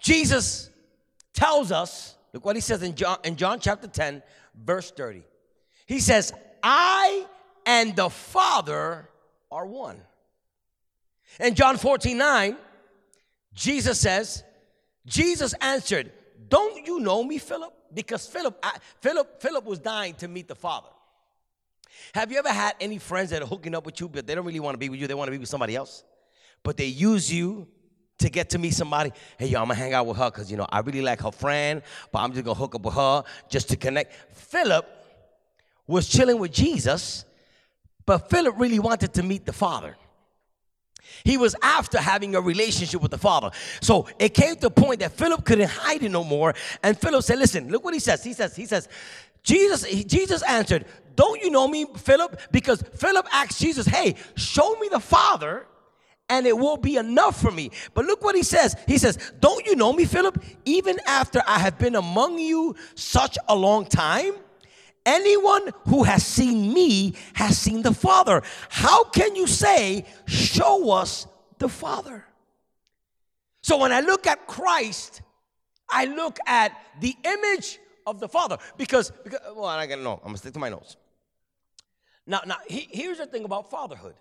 Jesus 0.00 0.70
tells 1.32 1.72
us, 1.72 2.16
look 2.32 2.44
what 2.44 2.56
he 2.56 2.62
says 2.62 2.82
in 2.82 2.94
John, 2.94 3.18
in 3.24 3.36
John 3.36 3.60
chapter 3.60 3.86
10, 3.86 4.22
verse 4.54 4.90
30. 4.90 5.22
He 5.86 6.00
says, 6.00 6.32
I 6.62 7.26
and 7.64 7.94
the 7.94 8.10
Father 8.10 9.08
are 9.50 9.66
one. 9.66 10.00
In 11.40 11.54
John 11.54 11.76
14, 11.76 12.16
9, 12.16 12.56
Jesus 13.56 13.98
says, 13.98 14.44
Jesus 15.06 15.54
answered, 15.54 16.12
Don't 16.48 16.86
you 16.86 17.00
know 17.00 17.24
me, 17.24 17.38
Philip? 17.38 17.72
Because 17.92 18.26
Philip, 18.26 18.58
I, 18.62 18.76
Philip, 19.00 19.40
Philip 19.40 19.64
was 19.64 19.78
dying 19.78 20.14
to 20.16 20.28
meet 20.28 20.46
the 20.46 20.54
Father. 20.54 20.90
Have 22.14 22.30
you 22.30 22.38
ever 22.38 22.50
had 22.50 22.74
any 22.78 22.98
friends 22.98 23.30
that 23.30 23.42
are 23.42 23.46
hooking 23.46 23.74
up 23.74 23.86
with 23.86 23.98
you, 23.98 24.08
but 24.08 24.26
they 24.26 24.34
don't 24.34 24.44
really 24.44 24.60
want 24.60 24.74
to 24.74 24.78
be 24.78 24.90
with 24.90 25.00
you, 25.00 25.06
they 25.06 25.14
want 25.14 25.28
to 25.28 25.32
be 25.32 25.38
with 25.38 25.48
somebody 25.48 25.74
else? 25.74 26.04
But 26.62 26.76
they 26.76 26.84
use 26.84 27.32
you 27.32 27.66
to 28.18 28.28
get 28.28 28.50
to 28.50 28.58
meet 28.58 28.74
somebody. 28.74 29.12
Hey, 29.38 29.46
yo, 29.46 29.60
I'm 29.60 29.68
gonna 29.68 29.74
hang 29.74 29.94
out 29.94 30.06
with 30.06 30.18
her 30.18 30.30
because 30.30 30.50
you 30.50 30.58
know 30.58 30.66
I 30.70 30.80
really 30.80 31.02
like 31.02 31.22
her 31.22 31.32
friend, 31.32 31.80
but 32.12 32.18
I'm 32.18 32.32
just 32.32 32.44
gonna 32.44 32.58
hook 32.58 32.74
up 32.74 32.82
with 32.82 32.94
her 32.94 33.24
just 33.48 33.70
to 33.70 33.76
connect. 33.76 34.12
Philip 34.34 34.86
was 35.86 36.08
chilling 36.08 36.38
with 36.38 36.52
Jesus, 36.52 37.24
but 38.04 38.28
Philip 38.28 38.54
really 38.58 38.78
wanted 38.78 39.14
to 39.14 39.22
meet 39.22 39.46
the 39.46 39.52
Father. 39.52 39.96
He 41.24 41.36
was 41.36 41.56
after 41.62 41.98
having 41.98 42.34
a 42.34 42.40
relationship 42.40 43.02
with 43.02 43.10
the 43.10 43.18
Father. 43.18 43.50
So 43.80 44.06
it 44.18 44.34
came 44.34 44.56
to 44.56 44.66
a 44.68 44.70
point 44.70 45.00
that 45.00 45.12
Philip 45.12 45.44
couldn't 45.44 45.68
hide 45.68 46.02
it 46.02 46.10
no 46.10 46.24
more. 46.24 46.54
And 46.82 46.98
Philip 46.98 47.22
said, 47.22 47.38
Listen, 47.38 47.68
look 47.68 47.84
what 47.84 47.94
he 47.94 48.00
says. 48.00 48.22
He 48.22 48.32
says, 48.32 48.54
He 48.54 48.66
says, 48.66 48.88
Jesus, 49.42 49.88
Jesus 50.04 50.42
answered, 50.42 50.86
Don't 51.14 51.40
you 51.42 51.50
know 51.50 51.68
me, 51.68 51.86
Philip? 51.96 52.40
Because 52.50 52.82
Philip 52.96 53.26
asked 53.32 53.60
Jesus, 53.60 53.86
Hey, 53.86 54.16
show 54.36 54.74
me 54.76 54.88
the 54.90 55.00
Father 55.00 55.66
and 56.28 56.46
it 56.46 56.56
will 56.56 56.76
be 56.76 56.96
enough 56.96 57.40
for 57.40 57.50
me. 57.50 57.70
But 57.94 58.04
look 58.04 58.22
what 58.22 58.34
he 58.34 58.42
says. 58.42 58.76
He 58.86 58.98
says, 58.98 59.32
Don't 59.40 59.64
you 59.66 59.76
know 59.76 59.92
me, 59.92 60.04
Philip? 60.04 60.42
Even 60.64 60.98
after 61.06 61.42
I 61.46 61.60
have 61.60 61.78
been 61.78 61.94
among 61.94 62.38
you 62.38 62.74
such 62.94 63.38
a 63.48 63.54
long 63.54 63.86
time, 63.86 64.34
anyone 65.06 65.70
who 65.88 66.02
has 66.02 66.26
seen 66.26 66.74
me 66.74 67.14
has 67.34 67.56
seen 67.56 67.80
the 67.82 67.94
Father. 67.94 68.42
How 68.68 69.04
can 69.04 69.34
you 69.34 69.46
say, 69.46 70.04
Show 70.26 70.90
us 70.90 71.26
the 71.58 71.68
Father? 71.68 72.26
So 73.62 73.78
when 73.78 73.92
I 73.92 74.00
look 74.00 74.26
at 74.26 74.46
Christ, 74.46 75.22
I 75.88 76.04
look 76.04 76.38
at 76.46 76.72
the 77.00 77.16
image 77.24 77.78
of 78.06 78.20
the 78.20 78.28
Father 78.28 78.58
because, 78.76 79.10
because 79.24 79.40
well, 79.54 79.64
I 79.64 79.86
gotta 79.86 80.02
know. 80.02 80.14
I'm 80.14 80.28
gonna 80.28 80.38
stick 80.38 80.52
to 80.52 80.58
my 80.58 80.68
notes. 80.68 80.96
Now, 82.26 82.42
now 82.44 82.56
he, 82.68 82.88
here's 82.90 83.18
the 83.18 83.26
thing 83.26 83.44
about 83.44 83.70
fatherhood 83.70 84.14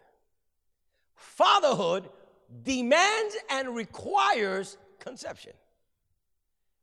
fatherhood 1.15 2.09
demands 2.63 3.35
and 3.49 3.75
requires 3.75 4.77
conception. 4.99 5.53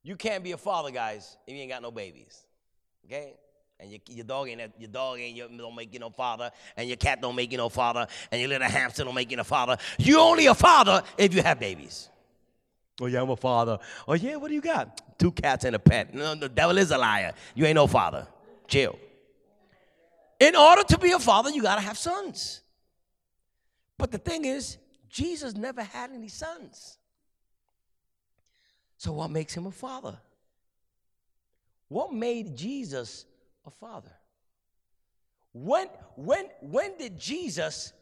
You 0.02 0.16
can't 0.16 0.42
be 0.42 0.52
a 0.52 0.56
father, 0.56 0.90
guys, 0.90 1.37
if 1.47 1.54
you 1.54 1.61
ain't 1.61 1.71
got 1.71 1.82
no 1.82 1.90
babies. 1.90 2.44
Okay? 3.06 3.35
And 3.81 3.91
your, 3.91 4.00
your 4.09 4.25
dog 4.25 4.49
ain't 4.49 4.61
your 4.79 4.91
dog 4.91 5.19
ain't 5.19 5.37
your, 5.37 5.49
don't 5.49 5.75
make 5.75 5.93
you 5.93 5.99
no 5.99 6.11
father, 6.11 6.50
and 6.76 6.88
your 6.88 6.97
cat 6.97 7.21
don't 7.21 7.35
make 7.35 7.50
you 7.50 7.59
no 7.59 7.69
father, 7.69 8.07
and 8.31 8.41
your 8.41 8.49
little 8.49 8.69
hamster 8.69 9.05
don't 9.05 9.14
make 9.14 9.31
you 9.31 9.37
no 9.37 9.45
father. 9.45 9.76
You 9.99 10.21
only 10.21 10.47
a 10.47 10.55
father 10.55 11.02
if 11.19 11.35
you 11.35 11.43
have 11.43 11.59
babies. 11.59 12.09
Oh 13.00 13.07
yeah, 13.07 13.23
I'm 13.23 13.31
a 13.31 13.37
father. 13.37 13.79
Oh 14.07 14.14
yeah, 14.14 14.37
what 14.37 14.49
do 14.49 14.55
you 14.55 14.61
got? 14.61 15.19
Two 15.19 15.33
cats 15.33 15.64
and 15.64 15.75
a 15.75 15.79
pet. 15.79 16.14
No, 16.14 16.35
the 16.35 16.49
devil 16.49 16.79
is 16.79 16.91
a 16.91 16.99
liar. 16.99 17.33
You 17.55 17.67
ain't 17.67 17.75
no 17.75 17.87
father. 17.87 18.26
Chill. 18.69 18.99
In 20.38 20.57
order 20.57 20.83
to 20.85 20.99
be 20.99 21.12
a 21.12 21.19
father, 21.19 21.50
you 21.50 21.62
gotta 21.62 21.81
have 21.81 21.99
sons. 21.99 22.61
But 23.99 24.11
the 24.11 24.19
thing 24.19 24.45
is, 24.45 24.79
Jesus 25.09 25.55
never 25.55 25.83
had 25.83 26.11
any 26.11 26.29
sons. 26.29 26.99
So, 28.97 29.12
what 29.12 29.31
makes 29.31 29.55
him 29.55 29.67
a 29.67 29.71
father? 29.71 30.19
What 31.88 32.12
made 32.12 32.57
Jesus 32.57 33.26
a 33.66 33.71
father? 33.71 34.12
When, 35.52 35.88
when, 36.16 36.47
when 36.61 36.97
did 36.97 37.19
Jesus 37.19 37.92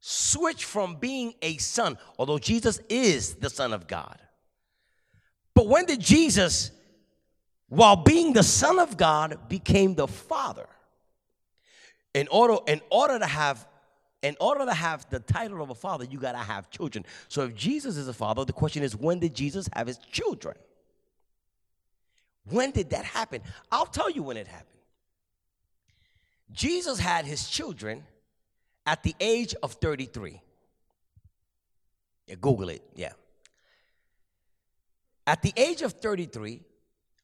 switch 0.00 0.64
from 0.64 0.96
being 0.96 1.34
a 1.42 1.56
son, 1.58 1.98
although 2.18 2.38
Jesus 2.38 2.80
is 2.88 3.34
the 3.34 3.50
Son 3.50 3.72
of 3.72 3.86
God? 3.86 4.18
But 5.54 5.66
when 5.66 5.86
did 5.86 6.00
Jesus, 6.00 6.70
while 7.68 7.96
being 7.96 8.32
the 8.32 8.42
Son 8.42 8.78
of 8.78 8.96
God, 8.96 9.48
became 9.48 9.94
the 9.94 10.08
Father? 10.08 10.66
In 12.14 12.26
order, 12.30 12.56
in 12.66 12.80
order 12.90 13.18
to 13.18 13.26
have 13.26 13.66
in 14.22 14.36
order 14.40 14.64
to 14.64 14.74
have 14.74 15.08
the 15.10 15.20
title 15.20 15.62
of 15.62 15.70
a 15.70 15.74
father, 15.74 16.04
you 16.04 16.18
got 16.18 16.32
to 16.32 16.38
have 16.38 16.70
children. 16.70 17.04
So 17.28 17.44
if 17.44 17.54
Jesus 17.54 17.96
is 17.96 18.08
a 18.08 18.12
father, 18.12 18.44
the 18.44 18.52
question 18.52 18.82
is 18.82 18.96
when 18.96 19.20
did 19.20 19.34
Jesus 19.34 19.68
have 19.72 19.86
his 19.86 19.98
children? 19.98 20.56
When 22.50 22.70
did 22.70 22.90
that 22.90 23.04
happen? 23.04 23.42
I'll 23.70 23.86
tell 23.86 24.10
you 24.10 24.22
when 24.22 24.36
it 24.36 24.48
happened. 24.48 24.77
Jesus 26.52 26.98
had 26.98 27.24
his 27.24 27.48
children 27.48 28.04
at 28.86 29.02
the 29.02 29.14
age 29.20 29.54
of 29.62 29.72
33. 29.74 30.40
Yeah, 32.26 32.34
Google 32.40 32.70
it, 32.70 32.82
yeah. 32.94 33.12
At 35.26 35.42
the 35.42 35.52
age 35.56 35.82
of 35.82 35.92
33, 35.92 36.62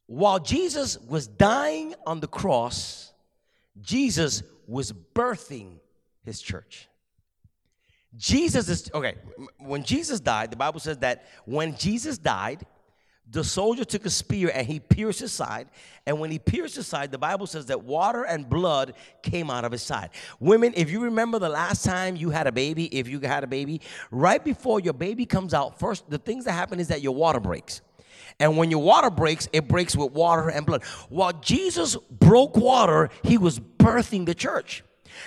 while 0.07 0.39
Jesus 0.39 0.99
was 0.99 1.27
dying 1.27 1.95
on 2.07 2.21
the 2.21 2.29
cross, 2.29 3.13
Jesus 3.81 4.43
was 4.67 4.93
birthing 4.93 5.79
his 6.23 6.41
church. 6.41 6.89
Jesus 8.17 8.69
is, 8.69 8.91
okay, 8.95 9.15
when 9.59 9.83
Jesus 9.83 10.21
died, 10.21 10.51
the 10.51 10.57
Bible 10.57 10.81
says 10.81 10.99
that 10.99 11.25
when 11.47 11.77
Jesus 11.77 12.19
died, 12.19 12.65
the 13.31 13.43
soldier 13.43 13.85
took 13.85 14.05
a 14.05 14.11
spear 14.11 14.51
and 14.55 14.67
he 14.67 14.79
pierced 14.79 15.21
his 15.21 15.33
side. 15.33 15.69
And 16.07 16.21
when 16.21 16.31
he 16.31 16.39
pierced 16.39 16.77
his 16.77 16.87
side, 16.87 17.11
the 17.11 17.19
Bible 17.19 17.47
says 17.47 17.67
that 17.67 17.83
water 17.83 18.25
and 18.25 18.49
blood 18.49 18.95
came 19.23 19.51
out 19.51 19.65
of 19.65 19.73
his 19.73 19.83
side. 19.83 20.11
Women, 20.41 20.75
if 20.77 20.91
you 20.91 21.01
remember 21.05 21.39
the 21.39 21.49
last 21.49 21.85
time 21.85 22.17
you 22.17 22.31
had 22.31 22.47
a 22.47 22.53
baby, 22.53 22.87
if 22.97 23.09
you 23.09 23.21
had 23.21 23.43
a 23.43 23.47
baby, 23.47 23.81
right 24.11 24.45
before 24.45 24.81
your 24.81 24.93
baby 24.93 25.25
comes 25.25 25.55
out, 25.55 25.79
first, 25.79 26.09
the 26.11 26.19
things 26.19 26.45
that 26.45 26.53
happen 26.53 26.79
is 26.79 26.89
that 26.89 27.01
your 27.01 27.15
water 27.15 27.41
breaks. 27.41 27.81
And 28.41 28.57
when 28.57 28.71
your 28.71 28.83
water 28.83 29.11
breaks, 29.11 29.49
it 29.53 29.69
breaks 29.69 29.97
with 29.97 30.13
water 30.13 30.49
and 30.51 30.67
blood. 30.67 30.85
While 31.09 31.33
Jesus 31.35 31.97
broke 32.11 32.57
water, 32.57 33.11
he 33.23 33.39
was 33.39 33.59
birthing 33.59 34.27
the 34.27 34.35
church. 34.35 34.85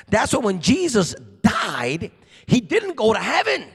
That's 0.09 0.33
why 0.33 0.39
when 0.39 0.61
Jesus 0.61 1.15
died, 1.41 2.11
he 2.45 2.61
didn't 2.61 2.95
go 2.95 3.13
to 3.13 3.19
heaven. 3.19 3.65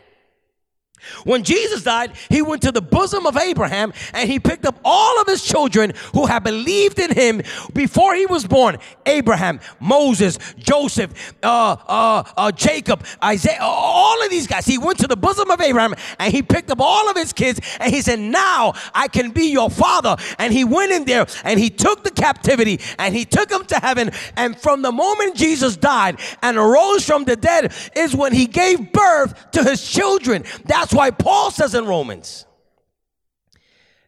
When 1.24 1.42
Jesus 1.42 1.82
died, 1.82 2.12
he 2.28 2.42
went 2.42 2.62
to 2.62 2.72
the 2.72 2.80
bosom 2.80 3.26
of 3.26 3.36
Abraham 3.36 3.92
and 4.12 4.30
he 4.30 4.38
picked 4.38 4.66
up 4.66 4.78
all 4.84 5.20
of 5.20 5.26
his 5.26 5.42
children 5.42 5.92
who 6.12 6.26
had 6.26 6.44
believed 6.44 6.98
in 6.98 7.12
him 7.12 7.42
before 7.72 8.14
he 8.14 8.26
was 8.26 8.46
born 8.46 8.78
Abraham, 9.06 9.60
Moses, 9.80 10.38
Joseph, 10.58 11.34
uh, 11.42 11.76
uh, 11.86 12.24
uh, 12.36 12.52
Jacob, 12.52 13.04
Isaiah, 13.22 13.58
all 13.60 14.22
of 14.22 14.30
these 14.30 14.46
guys. 14.46 14.66
He 14.66 14.78
went 14.78 14.98
to 14.98 15.06
the 15.06 15.16
bosom 15.16 15.50
of 15.50 15.60
Abraham 15.60 15.94
and 16.18 16.32
he 16.32 16.42
picked 16.42 16.70
up 16.70 16.80
all 16.80 17.10
of 17.10 17.16
his 17.16 17.32
kids 17.32 17.60
and 17.80 17.92
he 17.92 18.00
said, 18.00 18.18
Now 18.18 18.74
I 18.94 19.08
can 19.08 19.30
be 19.30 19.46
your 19.46 19.70
father. 19.70 20.16
And 20.38 20.52
he 20.52 20.64
went 20.64 20.92
in 20.92 21.04
there 21.04 21.26
and 21.44 21.58
he 21.58 21.70
took 21.70 22.04
the 22.04 22.10
captivity 22.10 22.80
and 22.98 23.14
he 23.14 23.24
took 23.24 23.48
them 23.48 23.64
to 23.66 23.76
heaven. 23.76 24.10
And 24.36 24.58
from 24.58 24.82
the 24.82 24.92
moment 24.92 25.36
Jesus 25.36 25.76
died 25.76 26.20
and 26.42 26.56
arose 26.56 27.04
from 27.04 27.24
the 27.24 27.36
dead 27.36 27.72
is 27.96 28.14
when 28.14 28.32
he 28.32 28.46
gave 28.46 28.92
birth 28.92 29.50
to 29.52 29.64
his 29.64 29.88
children. 29.88 30.44
That's 30.64 30.91
that's 30.92 30.98
why 30.98 31.10
Paul 31.10 31.50
says 31.50 31.74
in 31.74 31.86
Romans 31.86 32.44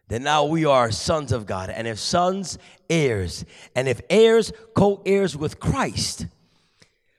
that 0.07 0.21
now 0.21 0.45
we 0.45 0.65
are 0.65 0.91
sons 0.91 1.31
of 1.31 1.47
God, 1.47 1.71
and 1.71 1.87
if 1.87 1.97
sons, 1.97 2.59
heirs, 2.91 3.43
and 3.75 3.87
if 3.87 4.01
heirs, 4.07 4.53
co 4.75 5.01
heirs 5.03 5.35
with 5.35 5.59
Christ. 5.59 6.27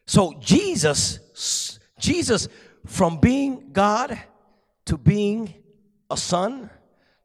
So 0.06 0.35
Jesus, 0.38 1.80
Jesus, 1.99 2.46
from 2.85 3.18
being 3.18 3.70
God 3.73 4.16
to 4.85 4.96
being 4.96 5.52
a 6.08 6.16
son 6.16 6.70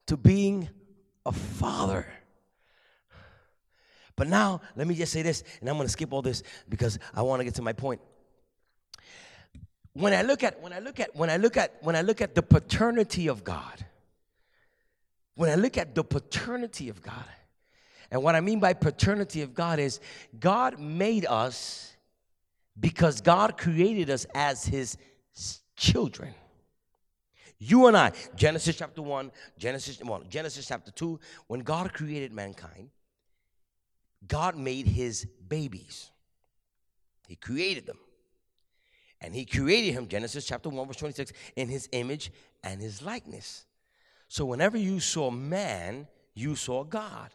to 0.08 0.18
being 0.18 0.68
a 1.28 1.32
father. 1.32 2.08
But 4.16 4.30
now, 4.30 4.62
let 4.76 4.88
me 4.88 4.96
just 4.96 5.14
say 5.14 5.22
this, 5.22 5.44
and 5.60 5.70
I'm 5.70 5.76
going 5.76 5.86
to 5.86 5.92
skip 5.92 6.12
all 6.12 6.24
this 6.24 6.42
because 6.68 6.98
I 7.14 7.22
want 7.22 7.40
to 7.40 7.44
get 7.44 7.54
to 7.56 7.62
my 7.62 7.74
point 7.74 8.02
when 9.94 10.14
I 10.14 10.22
look 10.22 10.44
at 10.44 10.62
when 10.62 10.74
I 10.74 10.80
look 10.80 11.00
at 11.00 11.16
when 11.16 11.30
I 11.30 11.38
look 11.38 11.58
at 11.58 11.78
when 11.82 11.96
I 11.96 12.02
look 12.02 12.22
at 12.22 12.36
the 12.36 12.44
paternity 12.44 13.28
of 13.28 13.44
God, 13.44 13.86
when 15.36 15.50
I 15.50 15.56
look 15.56 15.78
at 15.78 15.96
the 15.96 16.04
paternity 16.04 16.90
of 16.90 17.02
God, 17.02 17.26
and 18.10 18.24
what 18.24 18.36
I 18.36 18.42
mean 18.42 18.60
by 18.60 18.74
paternity 18.74 19.42
of 19.42 19.54
God 19.54 19.80
is 19.80 20.00
God 20.40 20.80
made 20.80 21.26
us 21.26 21.96
because 22.80 23.22
God 23.22 23.58
created 23.58 24.10
us 24.10 24.26
as 24.34 24.66
his 24.66 24.98
children. 25.76 26.34
You 27.64 27.86
and 27.86 27.96
I, 27.96 28.12
Genesis 28.36 28.76
chapter 28.76 29.04
1, 29.04 29.32
Genesis, 29.58 30.02
well, 30.04 30.24
Genesis 30.28 30.68
chapter 30.68 30.90
2, 30.90 31.20
when 31.46 31.60
God 31.60 31.94
created 31.94 32.34
mankind, 32.34 32.90
God 34.28 34.58
made 34.58 34.88
his 34.88 35.26
babies. 35.48 36.10
He 37.28 37.36
created 37.36 37.86
them. 37.86 38.00
And 39.22 39.36
he 39.36 39.46
created 39.46 39.94
him, 39.94 40.08
Genesis 40.08 40.46
chapter 40.46 40.70
1, 40.70 40.88
verse 40.88 40.98
26, 40.98 41.32
in 41.56 41.68
his 41.68 41.88
image 41.92 42.32
and 42.64 42.82
his 42.82 43.02
likeness. 43.02 43.66
So 44.28 44.46
whenever 44.46 44.78
you 44.78 45.00
saw 45.00 45.30
man, 45.30 46.08
you 46.34 46.56
saw 46.56 46.84
God. 46.84 47.30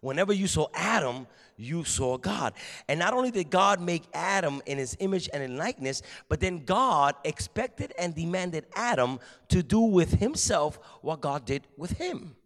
Whenever 0.00 0.34
you 0.34 0.46
saw 0.46 0.68
Adam, 0.74 1.26
you 1.56 1.82
saw 1.82 2.18
God. 2.18 2.52
And 2.88 3.00
not 3.00 3.14
only 3.14 3.30
did 3.30 3.50
God 3.50 3.80
make 3.80 4.02
Adam 4.12 4.60
in 4.66 4.76
his 4.76 4.96
image 5.00 5.30
and 5.32 5.42
in 5.42 5.56
likeness, 5.56 6.02
but 6.28 6.40
then 6.40 6.64
God 6.64 7.14
expected 7.24 7.94
and 7.98 8.14
demanded 8.14 8.66
Adam 8.76 9.18
to 9.48 9.62
do 9.62 9.80
with 9.80 10.12
himself 10.12 10.78
what 11.00 11.22
God 11.22 11.46
did 11.46 11.66
with 11.78 11.92
him. 11.92 12.36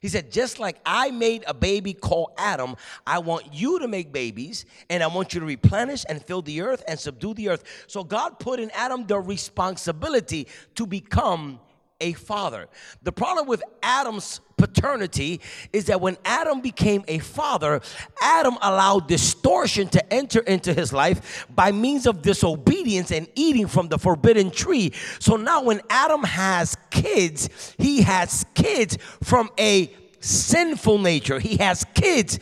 He 0.00 0.08
said, 0.08 0.32
just 0.32 0.58
like 0.58 0.80
I 0.84 1.10
made 1.10 1.44
a 1.46 1.52
baby 1.52 1.92
called 1.92 2.32
Adam, 2.38 2.74
I 3.06 3.18
want 3.18 3.52
you 3.52 3.78
to 3.80 3.86
make 3.86 4.12
babies 4.12 4.64
and 4.88 5.02
I 5.02 5.06
want 5.06 5.34
you 5.34 5.40
to 5.40 5.46
replenish 5.46 6.04
and 6.08 6.24
fill 6.24 6.40
the 6.40 6.62
earth 6.62 6.82
and 6.88 6.98
subdue 6.98 7.34
the 7.34 7.50
earth. 7.50 7.64
So 7.86 8.02
God 8.02 8.38
put 8.38 8.60
in 8.60 8.70
Adam 8.70 9.06
the 9.06 9.20
responsibility 9.20 10.48
to 10.76 10.86
become 10.86 11.60
a 12.00 12.12
father. 12.14 12.68
The 13.02 13.12
problem 13.12 13.46
with 13.46 13.62
Adam's 13.82 14.40
paternity 14.56 15.40
is 15.72 15.86
that 15.86 16.00
when 16.00 16.16
Adam 16.24 16.60
became 16.60 17.04
a 17.08 17.18
father, 17.18 17.80
Adam 18.20 18.56
allowed 18.62 19.08
distortion 19.08 19.88
to 19.88 20.12
enter 20.12 20.40
into 20.40 20.74
his 20.74 20.92
life 20.92 21.46
by 21.54 21.72
means 21.72 22.06
of 22.06 22.22
disobedience 22.22 23.10
and 23.10 23.26
eating 23.34 23.66
from 23.66 23.88
the 23.88 23.98
forbidden 23.98 24.50
tree. 24.50 24.92
So 25.18 25.36
now, 25.36 25.62
when 25.62 25.80
Adam 25.88 26.22
has 26.22 26.76
kids, 26.90 27.74
he 27.78 28.02
has 28.02 28.44
kids 28.54 28.98
from 29.22 29.50
a 29.58 29.94
sinful 30.20 30.98
nature. 30.98 31.38
He 31.38 31.56
has 31.56 31.84
kids 31.94 32.38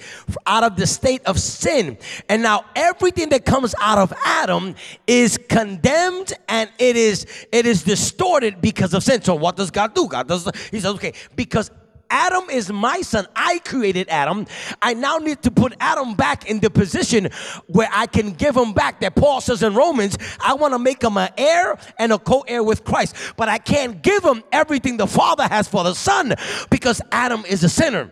out 0.46 0.64
of 0.64 0.76
the 0.76 0.86
state 0.86 1.22
of 1.24 1.38
sin. 1.38 1.96
And 2.28 2.42
now 2.42 2.64
everything 2.76 3.30
that 3.30 3.44
comes 3.44 3.74
out 3.80 3.98
of 3.98 4.12
Adam 4.24 4.74
is 5.06 5.38
condemned 5.48 6.32
and 6.48 6.70
it 6.78 6.96
is 6.96 7.26
it 7.52 7.66
is 7.66 7.84
distorted 7.84 8.60
because 8.60 8.94
of 8.94 9.02
sin. 9.02 9.22
So 9.22 9.34
what 9.34 9.56
does 9.56 9.70
God 9.70 9.94
do? 9.94 10.08
God 10.08 10.28
does 10.28 10.48
he 10.70 10.80
says, 10.80 10.94
okay, 10.94 11.12
because 11.36 11.70
Adam 12.10 12.48
is 12.50 12.72
my 12.72 13.00
son. 13.02 13.26
I 13.36 13.60
created 13.60 14.08
Adam. 14.08 14.46
I 14.80 14.94
now 14.94 15.18
need 15.18 15.42
to 15.42 15.50
put 15.50 15.74
Adam 15.80 16.14
back 16.14 16.48
in 16.48 16.60
the 16.60 16.70
position 16.70 17.30
where 17.66 17.88
I 17.92 18.06
can 18.06 18.32
give 18.32 18.56
him 18.56 18.72
back. 18.72 19.00
That 19.00 19.14
Paul 19.14 19.40
says 19.40 19.62
in 19.62 19.74
Romans, 19.74 20.16
I 20.40 20.54
want 20.54 20.74
to 20.74 20.78
make 20.78 21.02
him 21.02 21.16
an 21.16 21.30
heir 21.36 21.78
and 21.98 22.12
a 22.12 22.18
co 22.18 22.40
heir 22.48 22.62
with 22.62 22.84
Christ. 22.84 23.14
But 23.36 23.48
I 23.48 23.58
can't 23.58 24.02
give 24.02 24.24
him 24.24 24.42
everything 24.52 24.96
the 24.96 25.06
Father 25.06 25.46
has 25.48 25.68
for 25.68 25.84
the 25.84 25.94
Son 25.94 26.34
because 26.70 27.00
Adam 27.12 27.44
is 27.46 27.64
a 27.64 27.68
sinner. 27.68 28.10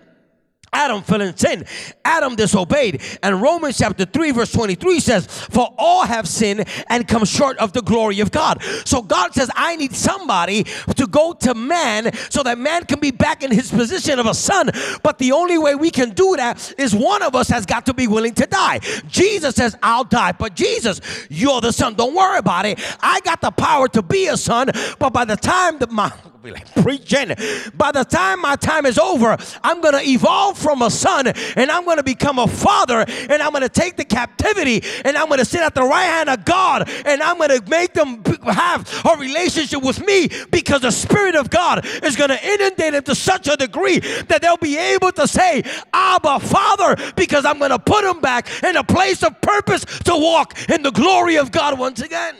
Adam 0.72 1.02
fell 1.02 1.20
in 1.20 1.36
sin. 1.36 1.64
Adam 2.04 2.36
disobeyed. 2.36 3.00
And 3.22 3.40
Romans 3.40 3.78
chapter 3.78 4.04
3, 4.04 4.32
verse 4.32 4.52
23 4.52 5.00
says, 5.00 5.26
For 5.26 5.74
all 5.78 6.04
have 6.04 6.28
sinned 6.28 6.68
and 6.88 7.06
come 7.08 7.24
short 7.24 7.56
of 7.58 7.72
the 7.72 7.82
glory 7.82 8.20
of 8.20 8.30
God. 8.30 8.62
So 8.84 9.02
God 9.02 9.34
says, 9.34 9.50
I 9.54 9.76
need 9.76 9.94
somebody 9.94 10.64
to 10.64 11.06
go 11.06 11.32
to 11.32 11.54
man 11.54 12.12
so 12.30 12.42
that 12.42 12.58
man 12.58 12.84
can 12.84 13.00
be 13.00 13.10
back 13.10 13.42
in 13.42 13.50
his 13.50 13.70
position 13.70 14.18
of 14.18 14.26
a 14.26 14.34
son. 14.34 14.70
But 15.02 15.18
the 15.18 15.32
only 15.32 15.58
way 15.58 15.74
we 15.74 15.90
can 15.90 16.10
do 16.10 16.36
that 16.36 16.74
is 16.78 16.94
one 16.94 17.22
of 17.22 17.34
us 17.34 17.48
has 17.48 17.64
got 17.64 17.86
to 17.86 17.94
be 17.94 18.06
willing 18.06 18.34
to 18.34 18.46
die. 18.46 18.80
Jesus 19.08 19.54
says, 19.54 19.76
I'll 19.82 20.04
die. 20.04 20.32
But 20.32 20.54
Jesus, 20.54 21.00
you're 21.30 21.60
the 21.60 21.72
son. 21.72 21.94
Don't 21.94 22.14
worry 22.14 22.38
about 22.38 22.66
it. 22.66 22.78
I 23.00 23.20
got 23.20 23.40
the 23.40 23.50
power 23.50 23.88
to 23.88 24.02
be 24.02 24.26
a 24.26 24.36
son. 24.36 24.70
But 24.98 25.10
by 25.10 25.24
the 25.24 25.36
time 25.36 25.78
that 25.78 25.90
my 25.90 26.12
be 26.46 26.52
like 26.52 26.72
preaching. 26.82 27.34
By 27.74 27.92
the 27.92 28.04
time 28.04 28.40
my 28.40 28.56
time 28.56 28.86
is 28.86 28.98
over, 28.98 29.36
I'm 29.62 29.80
going 29.80 29.94
to 29.94 30.08
evolve 30.08 30.56
from 30.58 30.82
a 30.82 30.90
son 30.90 31.26
and 31.26 31.70
I'm 31.70 31.84
going 31.84 31.98
to 31.98 32.02
become 32.02 32.38
a 32.38 32.46
father 32.46 33.04
and 33.06 33.42
I'm 33.42 33.50
going 33.50 33.62
to 33.62 33.68
take 33.68 33.96
the 33.96 34.04
captivity 34.04 34.82
and 35.04 35.16
I'm 35.16 35.26
going 35.26 35.38
to 35.38 35.44
sit 35.44 35.60
at 35.60 35.74
the 35.74 35.82
right 35.82 36.04
hand 36.04 36.28
of 36.28 36.44
God 36.44 36.88
and 37.04 37.22
I'm 37.22 37.38
going 37.38 37.50
to 37.50 37.62
make 37.68 37.92
them 37.92 38.22
have 38.44 38.88
a 39.04 39.16
relationship 39.18 39.82
with 39.82 40.04
me 40.06 40.28
because 40.50 40.82
the 40.82 40.90
Spirit 40.90 41.34
of 41.34 41.50
God 41.50 41.84
is 42.04 42.16
going 42.16 42.30
to 42.30 42.44
inundate 42.44 42.92
them 42.92 43.02
to 43.04 43.14
such 43.14 43.48
a 43.48 43.56
degree 43.56 43.98
that 43.98 44.40
they'll 44.40 44.56
be 44.56 44.76
able 44.76 45.12
to 45.12 45.26
say, 45.26 45.62
Abba, 45.92 46.40
Father, 46.40 46.96
because 47.16 47.44
I'm 47.44 47.58
going 47.58 47.70
to 47.70 47.78
put 47.78 48.04
them 48.04 48.20
back 48.20 48.48
in 48.62 48.76
a 48.76 48.84
place 48.84 49.22
of 49.22 49.40
purpose 49.40 49.84
to 49.84 50.12
walk 50.14 50.56
in 50.70 50.82
the 50.82 50.92
glory 50.92 51.36
of 51.36 51.50
God 51.50 51.78
once 51.78 52.00
again. 52.00 52.36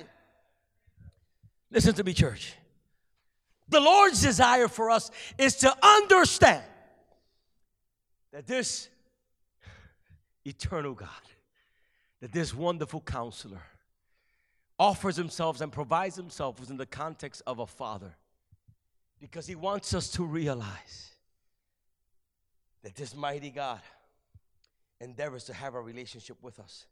Listen 1.70 1.94
to 1.94 2.04
me, 2.04 2.14
church. 2.14 2.54
The 3.68 3.80
Lord's 3.80 4.22
desire 4.22 4.68
for 4.68 4.90
us 4.90 5.10
is 5.38 5.56
to 5.56 5.76
understand 5.82 6.64
that 8.32 8.46
this 8.46 8.88
eternal 10.44 10.94
God, 10.94 11.08
that 12.20 12.32
this 12.32 12.54
wonderful 12.54 13.00
counselor 13.00 13.62
offers 14.78 15.16
himself 15.16 15.60
and 15.60 15.72
provides 15.72 16.16
himself 16.16 16.60
within 16.60 16.76
the 16.76 16.86
context 16.86 17.42
of 17.46 17.58
a 17.58 17.66
father 17.66 18.14
because 19.20 19.46
he 19.46 19.54
wants 19.54 19.94
us 19.94 20.10
to 20.10 20.24
realize 20.24 21.10
that 22.82 22.94
this 22.94 23.16
mighty 23.16 23.50
God 23.50 23.80
endeavors 25.00 25.44
to 25.44 25.54
have 25.54 25.74
a 25.74 25.80
relationship 25.80 26.36
with 26.42 26.58
us. 26.58 26.86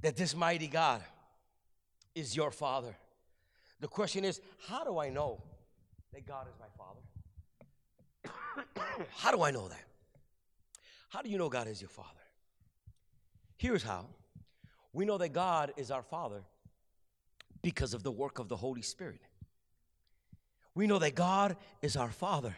That 0.00 0.16
this 0.16 0.34
mighty 0.34 0.68
God 0.68 1.02
is 2.14 2.36
your 2.36 2.50
father. 2.50 2.96
The 3.80 3.88
question 3.88 4.24
is, 4.24 4.40
how 4.66 4.84
do 4.84 4.98
I 4.98 5.08
know 5.08 5.42
that 6.12 6.26
God 6.26 6.46
is 6.48 6.54
my 6.58 6.66
Father? 6.76 7.00
how 9.16 9.30
do 9.30 9.42
I 9.42 9.50
know 9.50 9.68
that? 9.68 9.84
How 11.08 11.22
do 11.22 11.30
you 11.30 11.38
know 11.38 11.48
God 11.48 11.68
is 11.68 11.80
your 11.80 11.88
Father? 11.88 12.08
Here's 13.56 13.82
how 13.82 14.06
we 14.92 15.04
know 15.04 15.18
that 15.18 15.32
God 15.32 15.72
is 15.76 15.90
our 15.90 16.02
Father 16.02 16.42
because 17.62 17.94
of 17.94 18.02
the 18.02 18.10
work 18.10 18.38
of 18.38 18.48
the 18.48 18.56
Holy 18.56 18.82
Spirit. 18.82 19.20
We 20.74 20.86
know 20.86 20.98
that 20.98 21.14
God 21.14 21.56
is 21.82 21.96
our 21.96 22.10
Father 22.10 22.54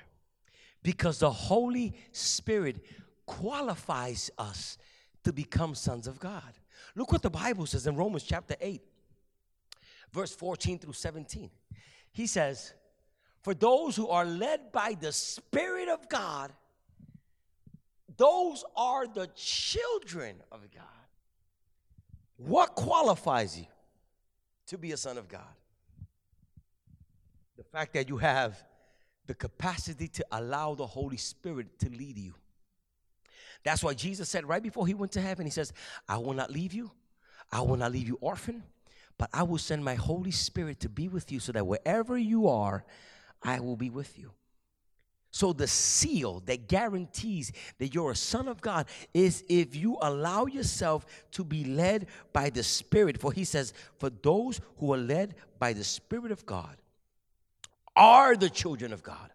because 0.83 1.19
the 1.19 1.31
Holy 1.31 1.95
Spirit 2.13 2.85
qualifies 3.27 4.31
us 4.39 4.79
to 5.25 5.33
become 5.33 5.75
sons 5.75 6.07
of 6.07 6.19
God. 6.19 6.59
Look 6.95 7.13
what 7.13 7.23
the 7.23 7.31
Bible 7.31 7.67
says 7.67 7.87
in 7.87 7.97
Romans 7.97 8.25
chapter 8.25 8.57
8, 8.61 8.83
verse 10.13 10.35
14 10.35 10.79
through 10.79 10.93
17. 10.93 11.51
He 12.13 12.27
says, 12.27 12.75
for 13.43 13.55
those 13.55 13.97
who 13.97 14.09
are 14.09 14.25
led 14.25 14.73
by 14.73 14.97
the 15.01 15.13
Spirit 15.13 15.89
of 15.89 16.09
God, 16.09 16.53
those 18.17 18.65
are 18.77 19.07
the 19.07 19.29
children 19.35 20.37
of 20.53 20.61
God. 20.75 20.85
What 22.37 22.75
qualifies 22.75 23.59
you 23.59 23.67
to 24.67 24.79
be 24.79 24.93
a 24.93 24.97
son 24.97 25.17
of 25.17 25.29
God? 25.29 25.43
The 27.57 27.65
fact 27.65 27.95
that 27.95 28.09
you 28.09 28.19
have 28.19 28.63
the 29.27 29.35
capacity 29.35 30.09
to 30.09 30.27
allow 30.33 30.75
the 30.75 30.87
Holy 30.87 31.17
Spirit 31.17 31.79
to 31.79 31.89
lead 31.89 32.19
you. 32.19 32.35
That's 33.63 33.85
why 33.85 33.95
Jesus 33.95 34.29
said 34.29 34.49
right 34.49 34.63
before 34.63 34.87
he 34.87 34.95
went 34.95 35.13
to 35.13 35.21
heaven, 35.21 35.47
he 35.47 35.51
says, 35.51 35.73
I 36.09 36.19
will 36.19 36.33
not 36.33 36.51
leave 36.51 36.73
you, 36.73 36.91
I 37.53 37.61
will 37.61 37.77
not 37.77 37.93
leave 37.93 38.09
you 38.09 38.19
orphan, 38.21 38.63
but 39.19 39.29
I 39.33 39.43
will 39.43 39.59
send 39.59 39.85
my 39.85 39.95
Holy 39.95 40.31
Spirit 40.31 40.81
to 40.81 40.89
be 40.89 41.09
with 41.09 41.31
you 41.31 41.41
so 41.41 41.53
that 41.53 41.67
wherever 41.67 42.17
you 42.17 42.49
are, 42.49 42.85
I 43.43 43.61
will 43.61 43.77
be 43.77 43.91
with 43.91 44.19
you. 44.19 44.33
So, 45.33 45.53
the 45.53 45.69
seal 45.69 46.43
that 46.47 46.67
guarantees 46.67 47.53
that 47.79 47.95
you're 47.95 48.11
a 48.11 48.17
son 48.17 48.49
of 48.49 48.61
God 48.61 48.87
is 49.15 49.45
if 49.49 49.77
you 49.77 49.97
allow 50.03 50.47
yourself 50.47 51.07
to 51.33 51.45
be 51.45 51.65
led 51.65 52.09
by 52.33 52.51
the 52.51 52.65
Spirit. 52.65 53.21
For 53.21 53.33
he 53.33 53.45
says, 53.45 53.73
For 53.99 54.11
those 54.11 54.61
who 54.79 54.93
are 54.93 54.99
led 54.99 55.37
by 55.61 55.73
the 55.73 55.85
Spirit 55.85 56.33
of 56.33 56.45
God 56.47 56.77
are 57.95 58.35
the 58.35 58.51
children 58.51 58.93
of 58.93 59.05
God. 59.05 59.31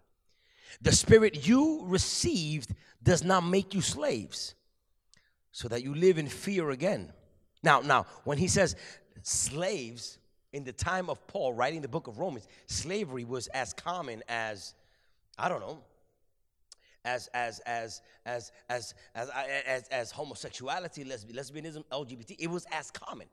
The 0.82 0.92
Spirit 0.92 1.46
you 1.46 1.82
received 1.86 2.74
does 3.02 3.24
not 3.24 3.44
make 3.44 3.72
you 3.72 3.80
slaves, 3.80 4.54
so 5.50 5.68
that 5.68 5.82
you 5.82 5.94
live 5.94 6.18
in 6.18 6.28
fear 6.28 6.70
again. 6.70 7.10
Now, 7.62 7.80
now, 7.80 8.04
when 8.24 8.36
he 8.36 8.48
says 8.48 8.76
slaves, 9.22 10.18
in 10.56 10.64
the 10.64 10.72
time 10.72 11.10
of 11.10 11.24
Paul 11.26 11.52
writing 11.52 11.82
the 11.82 11.88
book 11.88 12.06
of 12.06 12.18
Romans, 12.18 12.48
slavery 12.64 13.24
was 13.24 13.46
as 13.48 13.74
common 13.74 14.22
as 14.26 14.72
I 15.38 15.50
don't 15.50 15.60
know, 15.60 15.80
as 17.04 17.28
as 17.34 17.58
as 17.66 18.00
as 18.24 18.52
as 18.70 18.94
as 19.14 19.28
as, 19.28 19.88
as 19.88 20.10
homosexuality, 20.10 21.04
lesbianism, 21.04 21.84
LGBT. 21.92 22.36
It 22.38 22.46
was 22.46 22.66
as 22.72 22.90
common. 22.90 23.26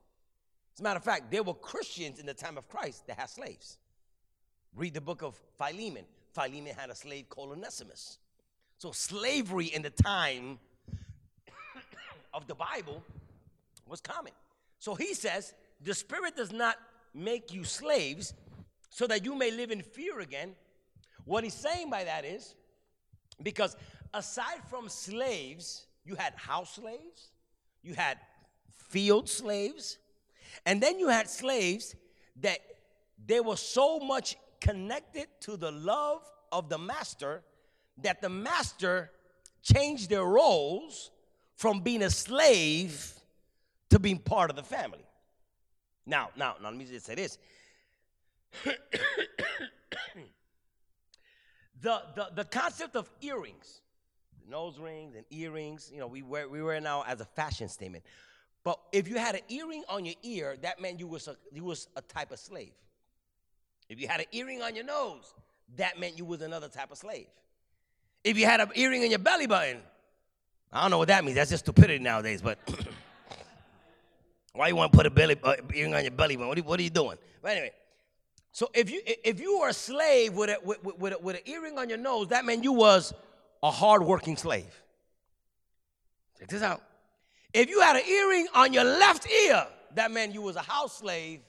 As 0.73 0.81
a 0.81 0.83
matter 0.83 0.97
of 0.97 1.05
fact, 1.05 1.31
there 1.31 1.43
were 1.43 1.53
Christians 1.53 2.19
in 2.19 2.25
the 2.25 2.33
time 2.33 2.57
of 2.57 2.67
Christ 2.67 3.07
that 3.07 3.17
had 3.17 3.29
slaves. 3.29 3.77
Read 4.75 4.93
the 4.93 5.01
book 5.01 5.21
of 5.21 5.39
Philemon. 5.57 6.03
Philemon 6.33 6.73
had 6.77 6.89
a 6.89 6.95
slave 6.95 7.29
called 7.29 7.51
Onesimus. 7.51 8.17
So 8.79 8.91
slavery 8.91 9.67
in 9.67 9.81
the 9.81 9.91
time 9.91 10.59
of 12.33 12.47
the 12.47 12.55
Bible 12.55 13.01
was 13.87 14.01
common. 14.01 14.33
So 14.79 14.93
he 14.93 15.13
says, 15.13 15.53
the 15.79 15.93
Spirit 15.93 16.35
does 16.35 16.51
not 16.51 16.77
make 17.13 17.53
you 17.53 17.63
slaves 17.63 18.33
so 18.89 19.07
that 19.07 19.25
you 19.25 19.35
may 19.35 19.51
live 19.51 19.71
in 19.71 19.81
fear 19.81 20.19
again. 20.19 20.55
What 21.25 21.43
he's 21.43 21.53
saying 21.53 21.89
by 21.89 22.03
that 22.03 22.25
is 22.25 22.55
because 23.41 23.75
aside 24.13 24.61
from 24.69 24.89
slaves, 24.89 25.87
you 26.05 26.15
had 26.15 26.33
house 26.35 26.75
slaves, 26.75 27.31
you 27.81 27.93
had 27.93 28.17
field 28.89 29.29
slaves, 29.29 29.97
and 30.65 30.81
then 30.81 30.99
you 30.99 31.09
had 31.09 31.29
slaves 31.29 31.95
that 32.41 32.59
they 33.25 33.39
were 33.39 33.57
so 33.57 33.99
much 33.99 34.35
connected 34.59 35.27
to 35.41 35.57
the 35.57 35.71
love 35.71 36.21
of 36.51 36.69
the 36.69 36.77
master 36.77 37.43
that 38.01 38.21
the 38.21 38.29
master 38.29 39.11
changed 39.61 40.09
their 40.09 40.25
roles 40.25 41.11
from 41.55 41.81
being 41.81 42.03
a 42.03 42.09
slave 42.09 43.13
to 43.89 43.99
being 43.99 44.19
part 44.19 44.49
of 44.49 44.55
the 44.55 44.63
family. 44.63 45.05
Now, 46.05 46.29
now, 46.35 46.55
now 46.61 46.69
let 46.69 46.77
me 46.77 46.85
just 46.85 47.05
say 47.05 47.15
this. 47.15 47.37
the, 48.65 48.75
the, 51.81 52.27
the 52.35 52.43
concept 52.45 52.95
of 52.95 53.09
earrings, 53.21 53.81
nose 54.47 54.79
rings 54.79 55.15
and 55.15 55.25
earrings, 55.29 55.89
you 55.93 55.99
know, 55.99 56.07
we 56.07 56.21
wear, 56.21 56.47
we 56.47 56.61
wear 56.61 56.79
now 56.81 57.03
as 57.07 57.21
a 57.21 57.25
fashion 57.25 57.69
statement. 57.69 58.03
But 58.63 58.79
if 58.91 59.07
you 59.07 59.17
had 59.17 59.35
an 59.35 59.41
earring 59.49 59.83
on 59.89 60.05
your 60.05 60.15
ear, 60.23 60.57
that 60.61 60.81
meant 60.81 60.99
you 60.99 61.07
was 61.07 61.27
a, 61.27 61.35
you 61.51 61.63
was 61.63 61.87
a 61.95 62.01
type 62.01 62.31
of 62.31 62.39
slave. 62.39 62.71
If 63.89 63.99
you 63.99 64.07
had 64.07 64.21
an 64.21 64.27
earring 64.31 64.61
on 64.61 64.75
your 64.75 64.85
nose, 64.85 65.33
that 65.75 65.99
meant 65.99 66.17
you 66.17 66.25
was 66.25 66.41
another 66.41 66.69
type 66.69 66.91
of 66.91 66.97
slave. 66.97 67.27
If 68.23 68.37
you 68.37 68.45
had 68.45 68.61
an 68.61 68.69
earring 68.75 69.03
in 69.03 69.09
your 69.09 69.19
belly 69.19 69.47
button, 69.47 69.79
I 70.71 70.81
don't 70.81 70.91
know 70.91 70.97
what 70.97 71.09
that 71.09 71.23
means. 71.23 71.35
That's 71.35 71.49
just 71.49 71.65
stupidity 71.65 71.99
nowadays. 72.03 72.41
But 72.41 72.57
why 74.53 74.67
you 74.67 74.75
want 74.75 74.91
to 74.91 74.97
put 74.97 75.05
a 75.05 75.09
belly 75.09 75.35
uh, 75.43 75.55
earring 75.73 75.93
on 75.95 76.03
your 76.03 76.11
belly 76.11 76.35
button? 76.35 76.47
What 76.47 76.57
are, 76.59 76.63
what 76.63 76.79
are 76.79 76.83
you 76.83 76.89
doing? 76.89 77.17
But 77.41 77.51
anyway, 77.51 77.71
so 78.51 78.69
if 78.73 78.89
you 78.89 79.01
if 79.05 79.39
you 79.39 79.59
were 79.59 79.69
a 79.69 79.73
slave 79.73 80.33
with 80.33 80.49
a, 80.49 80.57
with, 80.63 80.83
with, 80.83 81.21
with 81.21 81.35
an 81.35 81.41
earring 81.45 81.77
on 81.77 81.89
your 81.89 81.97
nose, 81.97 82.27
that 82.27 82.45
meant 82.45 82.63
you 82.63 82.71
was 82.71 83.13
a 83.63 83.71
hardworking 83.71 84.37
slave. 84.37 84.81
Check 86.39 86.49
this 86.49 86.61
out. 86.61 86.81
If 87.53 87.69
you 87.69 87.81
had 87.81 87.95
an 87.95 88.03
earring 88.07 88.47
on 88.53 88.73
your 88.73 88.83
left 88.83 89.29
ear, 89.29 89.65
that 89.95 90.11
meant 90.11 90.33
you 90.33 90.41
was 90.41 90.55
a 90.55 90.61
house 90.61 90.97
slave, 90.97 91.39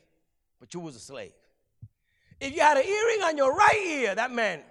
but 0.60 0.72
you 0.72 0.80
was 0.80 0.96
a 0.96 1.00
slave. 1.00 1.32
If 2.40 2.54
you 2.54 2.60
had 2.60 2.76
an 2.76 2.84
earring 2.84 3.22
on 3.22 3.36
your 3.36 3.54
right 3.54 3.86
ear, 3.86 4.14
that 4.14 4.30
meant 4.30 4.62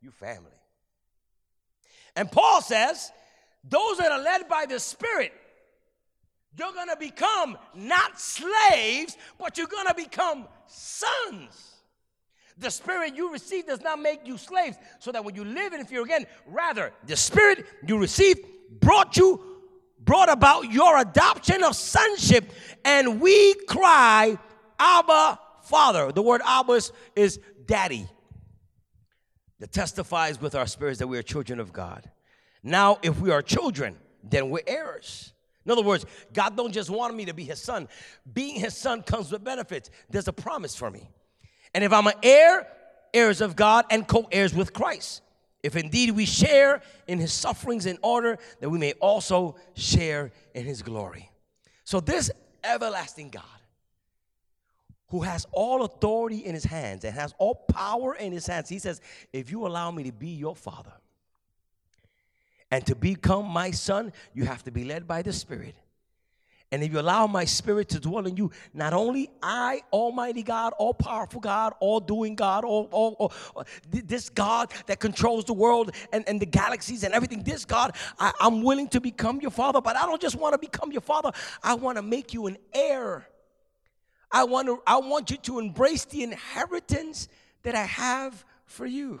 you 0.00 0.10
family. 0.10 0.50
And 2.16 2.30
Paul 2.30 2.60
says, 2.60 3.10
those 3.68 3.98
that 3.98 4.12
are 4.12 4.20
led 4.20 4.48
by 4.48 4.66
the 4.66 4.78
Spirit, 4.78 5.32
you're 6.56 6.72
gonna 6.72 6.96
become 6.96 7.58
not 7.74 8.20
slaves, 8.20 9.16
but 9.38 9.58
you're 9.58 9.66
gonna 9.66 9.94
become 9.94 10.46
sons. 10.66 11.74
The 12.56 12.70
spirit 12.70 13.16
you 13.16 13.32
receive 13.32 13.66
does 13.66 13.80
not 13.82 13.98
make 13.98 14.26
you 14.26 14.38
slaves, 14.38 14.76
so 15.00 15.10
that 15.10 15.24
when 15.24 15.34
you 15.34 15.44
live 15.44 15.72
in 15.72 15.84
fear 15.84 16.02
again, 16.02 16.26
rather, 16.46 16.92
the 17.06 17.16
spirit 17.16 17.66
you 17.86 17.98
received 17.98 18.40
brought 18.80 19.16
you, 19.16 19.40
brought 19.98 20.30
about 20.30 20.70
your 20.70 20.98
adoption 20.98 21.64
of 21.64 21.74
sonship, 21.74 22.50
and 22.84 23.20
we 23.20 23.54
cry, 23.66 24.38
Abba, 24.78 25.40
Father. 25.62 26.12
The 26.12 26.22
word 26.22 26.42
Abba 26.44 26.72
is, 26.72 26.92
is 27.16 27.40
daddy. 27.66 28.06
That 29.58 29.72
testifies 29.72 30.40
with 30.40 30.54
our 30.54 30.66
spirits 30.66 30.98
that 30.98 31.06
we 31.06 31.18
are 31.18 31.22
children 31.22 31.58
of 31.58 31.72
God. 31.72 32.10
Now, 32.62 32.98
if 33.02 33.20
we 33.20 33.30
are 33.30 33.42
children, 33.42 33.96
then 34.22 34.50
we're 34.50 34.62
heirs. 34.66 35.33
In 35.64 35.72
other 35.72 35.82
words, 35.82 36.04
God 36.32 36.56
don't 36.56 36.72
just 36.72 36.90
want 36.90 37.14
me 37.14 37.24
to 37.24 37.34
be 37.34 37.44
his 37.44 37.60
son. 37.60 37.88
Being 38.30 38.60
his 38.60 38.76
son 38.76 39.02
comes 39.02 39.32
with 39.32 39.42
benefits. 39.42 39.90
There's 40.10 40.28
a 40.28 40.32
promise 40.32 40.74
for 40.76 40.90
me. 40.90 41.08
And 41.74 41.82
if 41.82 41.92
I'm 41.92 42.06
an 42.06 42.14
heir, 42.22 42.66
heirs 43.14 43.40
of 43.40 43.56
God 43.56 43.86
and 43.90 44.06
co 44.06 44.28
heirs 44.30 44.54
with 44.54 44.72
Christ. 44.72 45.22
If 45.62 45.76
indeed 45.76 46.10
we 46.10 46.26
share 46.26 46.82
in 47.06 47.18
his 47.18 47.32
sufferings 47.32 47.86
in 47.86 47.98
order 48.02 48.38
that 48.60 48.68
we 48.68 48.78
may 48.78 48.92
also 48.94 49.56
share 49.74 50.30
in 50.54 50.66
his 50.66 50.82
glory. 50.82 51.30
So, 51.84 52.00
this 52.00 52.30
everlasting 52.62 53.30
God 53.30 53.44
who 55.08 55.22
has 55.22 55.46
all 55.52 55.84
authority 55.84 56.44
in 56.44 56.54
his 56.54 56.64
hands 56.64 57.04
and 57.04 57.14
has 57.14 57.34
all 57.38 57.54
power 57.54 58.14
in 58.14 58.32
his 58.32 58.46
hands, 58.46 58.68
he 58.68 58.78
says, 58.78 59.00
If 59.32 59.50
you 59.50 59.66
allow 59.66 59.90
me 59.90 60.02
to 60.04 60.12
be 60.12 60.28
your 60.28 60.54
father 60.54 60.92
and 62.74 62.84
to 62.86 62.96
become 62.96 63.46
my 63.46 63.70
son, 63.70 64.12
you 64.32 64.46
have 64.46 64.64
to 64.64 64.72
be 64.72 64.82
led 64.82 65.06
by 65.06 65.22
the 65.22 65.32
Spirit. 65.32 65.76
And 66.72 66.82
if 66.82 66.92
you 66.92 66.98
allow 66.98 67.28
my 67.28 67.44
spirit 67.44 67.88
to 67.90 68.00
dwell 68.00 68.26
in 68.26 68.36
you, 68.36 68.50
not 68.72 68.92
only 68.92 69.30
I, 69.40 69.82
Almighty 69.92 70.42
God, 70.42 70.72
all 70.76 70.92
powerful 70.92 71.40
God, 71.40 71.72
all 71.78 72.00
doing 72.00 72.34
God, 72.34 72.64
all, 72.64 72.88
all, 72.90 73.32
all, 73.54 73.64
this 73.88 74.28
God 74.28 74.72
that 74.86 74.98
controls 74.98 75.44
the 75.44 75.52
world 75.52 75.94
and, 76.12 76.28
and 76.28 76.40
the 76.40 76.46
galaxies 76.46 77.04
and 77.04 77.14
everything, 77.14 77.44
this 77.44 77.64
God, 77.64 77.94
I, 78.18 78.32
I'm 78.40 78.64
willing 78.64 78.88
to 78.88 79.00
become 79.00 79.40
your 79.40 79.52
father, 79.52 79.80
but 79.80 79.94
I 79.94 80.04
don't 80.04 80.20
just 80.20 80.34
want 80.34 80.54
to 80.54 80.58
become 80.58 80.90
your 80.90 81.00
father, 81.00 81.30
I 81.62 81.74
want 81.74 81.96
to 81.96 82.02
make 82.02 82.34
you 82.34 82.48
an 82.48 82.56
heir. 82.72 83.28
I 84.32 84.42
want, 84.42 84.66
to, 84.66 84.82
I 84.84 84.96
want 84.96 85.30
you 85.30 85.36
to 85.36 85.60
embrace 85.60 86.06
the 86.06 86.24
inheritance 86.24 87.28
that 87.62 87.76
I 87.76 87.84
have 87.84 88.44
for 88.66 88.84
you. 88.84 89.20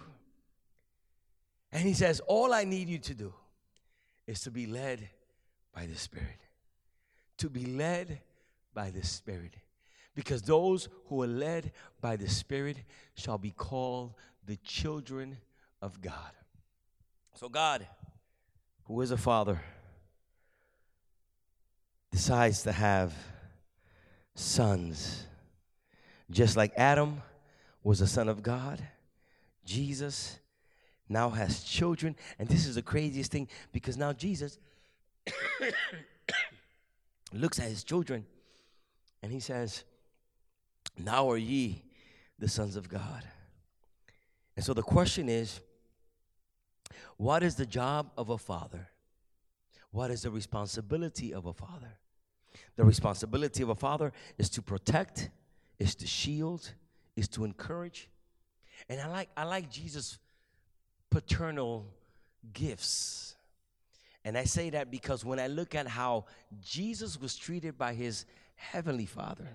And 1.70 1.86
he 1.86 1.94
says, 1.94 2.18
All 2.26 2.52
I 2.52 2.64
need 2.64 2.88
you 2.88 2.98
to 2.98 3.14
do 3.14 3.32
is 4.26 4.40
to 4.42 4.50
be 4.50 4.66
led 4.66 5.08
by 5.74 5.86
the 5.86 5.96
Spirit 5.96 6.44
to 7.38 7.50
be 7.50 7.66
led 7.66 8.20
by 8.72 8.90
the 8.90 9.04
Spirit. 9.04 9.54
Because 10.14 10.42
those 10.42 10.88
who 11.06 11.22
are 11.22 11.28
led 11.28 11.72
by 12.00 12.16
the 12.16 12.28
Spirit 12.28 12.78
shall 13.14 13.38
be 13.38 13.50
called 13.50 14.14
the 14.46 14.56
children 14.56 15.38
of 15.82 16.00
God. 16.00 16.32
So, 17.34 17.48
God, 17.48 17.86
who 18.84 19.00
is 19.00 19.10
a 19.10 19.16
father, 19.16 19.60
decides 22.12 22.62
to 22.62 22.72
have 22.72 23.12
sons. 24.34 25.26
Just 26.30 26.56
like 26.56 26.72
Adam 26.76 27.22
was 27.82 28.00
a 28.00 28.06
son 28.06 28.28
of 28.28 28.42
God, 28.42 28.80
Jesus 29.64 30.38
now 31.08 31.30
has 31.30 31.62
children. 31.62 32.16
And 32.38 32.48
this 32.48 32.66
is 32.66 32.74
the 32.76 32.82
craziest 32.82 33.30
thing 33.30 33.48
because 33.72 33.96
now 33.96 34.12
Jesus 34.12 34.58
looks 37.32 37.58
at 37.58 37.68
his 37.68 37.84
children 37.84 38.24
and 39.22 39.32
he 39.32 39.40
says, 39.40 39.84
Now 40.98 41.30
are 41.30 41.36
ye 41.36 41.82
the 42.38 42.48
sons 42.48 42.76
of 42.76 42.88
God. 42.88 43.22
And 44.56 44.64
so 44.64 44.74
the 44.74 44.82
question 44.82 45.28
is, 45.28 45.60
what 47.16 47.42
is 47.42 47.54
the 47.54 47.66
job 47.66 48.10
of 48.16 48.30
a 48.30 48.38
father? 48.38 48.88
What 49.90 50.10
is 50.10 50.22
the 50.22 50.30
responsibility 50.30 51.32
of 51.32 51.46
a 51.46 51.52
father? 51.52 51.98
The 52.76 52.84
responsibility 52.84 53.62
of 53.62 53.68
a 53.68 53.74
father 53.74 54.12
is 54.38 54.48
to 54.50 54.62
protect, 54.62 55.30
is 55.78 55.94
to 55.96 56.06
shield, 56.06 56.72
is 57.16 57.28
to 57.28 57.44
encourage. 57.44 58.08
And 58.88 59.00
I 59.00 59.06
like 59.06 59.28
I 59.36 59.44
like 59.44 59.70
Jesus' 59.70 60.18
paternal 61.14 61.86
gifts. 62.52 63.36
And 64.24 64.36
I 64.36 64.42
say 64.42 64.70
that 64.70 64.90
because 64.90 65.24
when 65.24 65.38
I 65.38 65.46
look 65.46 65.76
at 65.76 65.86
how 65.86 66.24
Jesus 66.60 67.20
was 67.20 67.36
treated 67.36 67.78
by 67.78 67.94
his 67.94 68.26
heavenly 68.56 69.06
Father, 69.06 69.46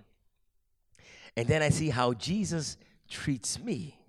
and 1.36 1.46
then 1.50 1.62
I 1.62 1.68
see 1.68 1.90
how 1.90 2.14
Jesus 2.14 2.78
treats 3.10 3.60
me. 3.60 4.00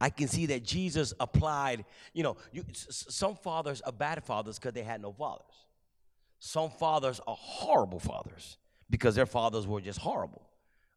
I 0.00 0.10
can 0.10 0.26
see 0.26 0.46
that 0.46 0.64
Jesus 0.64 1.14
applied, 1.20 1.84
you 2.12 2.24
know, 2.24 2.36
you, 2.50 2.64
some 2.72 3.36
fathers 3.36 3.80
are 3.82 3.92
bad 3.92 4.24
fathers 4.24 4.58
because 4.58 4.72
they 4.72 4.82
had 4.82 5.00
no 5.00 5.12
fathers. 5.12 5.46
Some 6.40 6.70
fathers 6.70 7.20
are 7.24 7.36
horrible 7.38 8.00
fathers 8.00 8.56
because 8.90 9.14
their 9.14 9.26
fathers 9.26 9.64
were 9.64 9.80
just 9.80 10.00
horrible. 10.00 10.42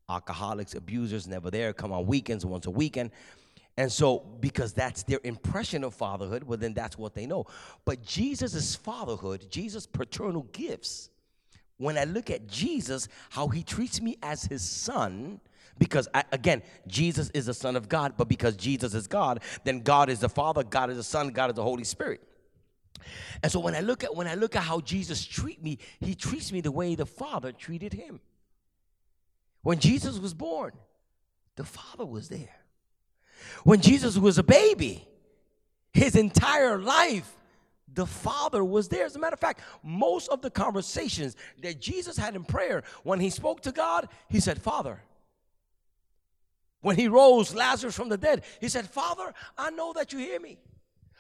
Alcoholics, 0.09 0.73
abusers, 0.73 1.27
never 1.27 1.51
there, 1.51 1.71
come 1.71 1.91
on 1.91 2.07
weekends, 2.07 2.47
once 2.47 2.65
a 2.65 2.71
weekend. 2.71 3.11
And 3.77 3.91
so, 3.91 4.19
because 4.39 4.73
that's 4.73 5.03
their 5.03 5.19
impression 5.23 5.83
of 5.83 5.93
fatherhood, 5.93 6.43
well, 6.43 6.57
then 6.57 6.73
that's 6.73 6.97
what 6.97 7.13
they 7.13 7.25
know. 7.25 7.45
But 7.83 8.01
Jesus' 8.03 8.75
fatherhood, 8.75 9.47
Jesus' 9.49 9.85
paternal 9.85 10.43
gifts, 10.53 11.09
when 11.77 11.97
I 11.97 12.05
look 12.05 12.29
at 12.29 12.47
Jesus, 12.47 13.09
how 13.29 13.49
he 13.49 13.63
treats 13.63 14.01
me 14.01 14.17
as 14.23 14.45
his 14.45 14.61
son, 14.61 15.41
because 15.77 16.07
I, 16.13 16.23
again, 16.31 16.61
Jesus 16.87 17.29
is 17.33 17.47
the 17.47 17.53
Son 17.53 17.75
of 17.75 17.89
God, 17.89 18.13
but 18.15 18.29
because 18.29 18.55
Jesus 18.55 18.93
is 18.93 19.07
God, 19.07 19.41
then 19.65 19.81
God 19.81 20.09
is 20.09 20.21
the 20.21 20.29
Father, 20.29 20.63
God 20.63 20.89
is 20.89 20.95
the 20.95 21.03
Son, 21.03 21.29
God 21.29 21.49
is 21.49 21.57
the 21.57 21.63
Holy 21.63 21.83
Spirit. 21.83 22.21
And 23.43 23.51
so 23.51 23.59
when 23.59 23.75
I 23.75 23.81
look 23.81 24.05
at 24.05 24.15
when 24.15 24.25
I 24.25 24.35
look 24.35 24.55
at 24.55 24.63
how 24.63 24.79
Jesus 24.79 25.25
treat 25.25 25.61
me, 25.61 25.79
he 25.99 26.15
treats 26.15 26.53
me 26.53 26.61
the 26.61 26.71
way 26.71 26.95
the 26.95 27.05
Father 27.05 27.51
treated 27.51 27.91
him. 27.91 28.21
When 29.63 29.79
Jesus 29.79 30.17
was 30.17 30.33
born, 30.33 30.71
the 31.57 31.65
Father 31.65 32.05
was 32.05 32.29
there. 32.29 32.64
When 33.63 33.81
Jesus 33.81 34.17
was 34.17 34.37
a 34.37 34.43
baby, 34.43 35.07
his 35.93 36.15
entire 36.15 36.77
life, 36.77 37.31
the 37.93 38.05
Father 38.05 38.63
was 38.63 38.89
there. 38.89 39.05
As 39.05 39.15
a 39.15 39.19
matter 39.19 39.33
of 39.33 39.39
fact, 39.39 39.61
most 39.81 40.29
of 40.29 40.41
the 40.41 40.49
conversations 40.49 41.35
that 41.61 41.79
Jesus 41.79 42.17
had 42.17 42.35
in 42.35 42.43
prayer, 42.43 42.83
when 43.03 43.19
he 43.19 43.29
spoke 43.29 43.61
to 43.61 43.71
God, 43.71 44.09
he 44.29 44.39
said, 44.39 44.61
Father. 44.61 45.01
When 46.81 46.97
he 46.97 47.07
rose 47.07 47.55
Lazarus 47.55 47.95
from 47.95 48.09
the 48.09 48.17
dead, 48.17 48.43
he 48.61 48.69
said, 48.69 48.87
Father, 48.87 49.33
I 49.57 49.71
know 49.71 49.93
that 49.93 50.13
you 50.13 50.19
hear 50.19 50.39
me. 50.39 50.59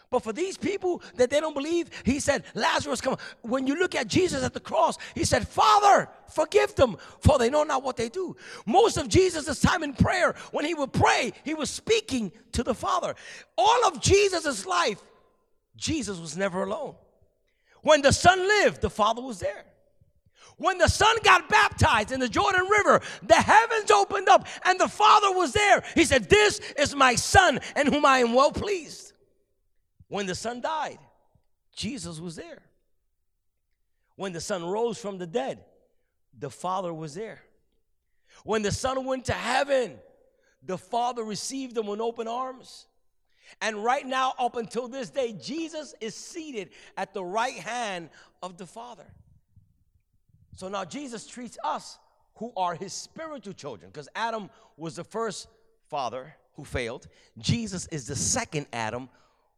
But 0.09 0.23
for 0.23 0.33
these 0.33 0.57
people 0.57 1.01
that 1.15 1.29
they 1.29 1.39
don't 1.39 1.53
believe, 1.53 1.89
he 2.03 2.19
said, 2.19 2.43
Lazarus, 2.53 3.01
come. 3.01 3.17
When 3.41 3.67
you 3.67 3.77
look 3.77 3.95
at 3.95 4.07
Jesus 4.07 4.43
at 4.43 4.53
the 4.53 4.59
cross, 4.59 4.97
he 5.13 5.25
said, 5.25 5.47
Father, 5.47 6.09
forgive 6.27 6.75
them, 6.75 6.97
for 7.19 7.37
they 7.37 7.49
know 7.49 7.63
not 7.63 7.83
what 7.83 7.97
they 7.97 8.09
do. 8.09 8.35
Most 8.65 8.97
of 8.97 9.07
Jesus' 9.09 9.59
time 9.59 9.83
in 9.83 9.93
prayer, 9.93 10.35
when 10.51 10.65
he 10.65 10.73
would 10.73 10.93
pray, 10.93 11.33
he 11.43 11.53
was 11.53 11.69
speaking 11.69 12.31
to 12.53 12.63
the 12.63 12.75
Father. 12.75 13.15
All 13.57 13.87
of 13.87 13.99
Jesus' 14.01 14.65
life, 14.65 15.01
Jesus 15.75 16.19
was 16.19 16.37
never 16.37 16.63
alone. 16.63 16.95
When 17.81 18.01
the 18.01 18.13
Son 18.13 18.39
lived, 18.39 18.81
the 18.81 18.89
Father 18.89 19.21
was 19.21 19.39
there. 19.39 19.65
When 20.57 20.77
the 20.77 20.87
Son 20.87 21.15
got 21.23 21.49
baptized 21.49 22.11
in 22.11 22.19
the 22.19 22.29
Jordan 22.29 22.65
River, 22.69 23.01
the 23.23 23.35
heavens 23.35 23.91
opened 23.91 24.29
up 24.29 24.47
and 24.63 24.79
the 24.79 24.87
Father 24.87 25.31
was 25.31 25.51
there. 25.51 25.83
He 25.95 26.05
said, 26.05 26.29
This 26.29 26.59
is 26.77 26.95
my 26.95 27.15
Son 27.15 27.59
in 27.75 27.87
whom 27.87 28.05
I 28.05 28.19
am 28.19 28.33
well 28.33 28.51
pleased. 28.51 29.04
When 30.07 30.25
the 30.25 30.35
son 30.35 30.61
died, 30.61 30.99
Jesus 31.75 32.19
was 32.19 32.35
there. 32.35 32.61
When 34.15 34.31
the 34.31 34.41
son 34.41 34.63
rose 34.63 34.97
from 34.97 35.17
the 35.17 35.27
dead, 35.27 35.63
the 36.37 36.49
Father 36.49 36.93
was 36.93 37.15
there. 37.15 37.41
When 38.43 38.61
the 38.61 38.71
son 38.71 39.05
went 39.05 39.25
to 39.25 39.33
heaven, 39.33 39.97
the 40.63 40.77
Father 40.77 41.23
received 41.23 41.77
him 41.77 41.87
with 41.87 41.99
open 41.99 42.27
arms. 42.27 42.87
And 43.61 43.83
right 43.83 44.05
now, 44.05 44.33
up 44.39 44.55
until 44.55 44.87
this 44.87 45.09
day, 45.09 45.33
Jesus 45.33 45.93
is 46.01 46.15
seated 46.15 46.69
at 46.97 47.13
the 47.13 47.23
right 47.23 47.53
hand 47.53 48.09
of 48.41 48.57
the 48.57 48.65
Father. 48.65 49.05
So 50.55 50.67
now 50.67 50.85
Jesus 50.85 51.27
treats 51.27 51.57
us 51.63 51.99
who 52.35 52.51
are 52.57 52.75
his 52.75 52.93
spiritual 52.93 53.53
children, 53.53 53.91
because 53.91 54.09
Adam 54.15 54.49
was 54.77 54.95
the 54.95 55.03
first 55.03 55.47
father 55.89 56.35
who 56.55 56.65
failed. 56.65 57.07
Jesus 57.37 57.87
is 57.87 58.07
the 58.07 58.15
second 58.15 58.65
Adam 58.73 59.09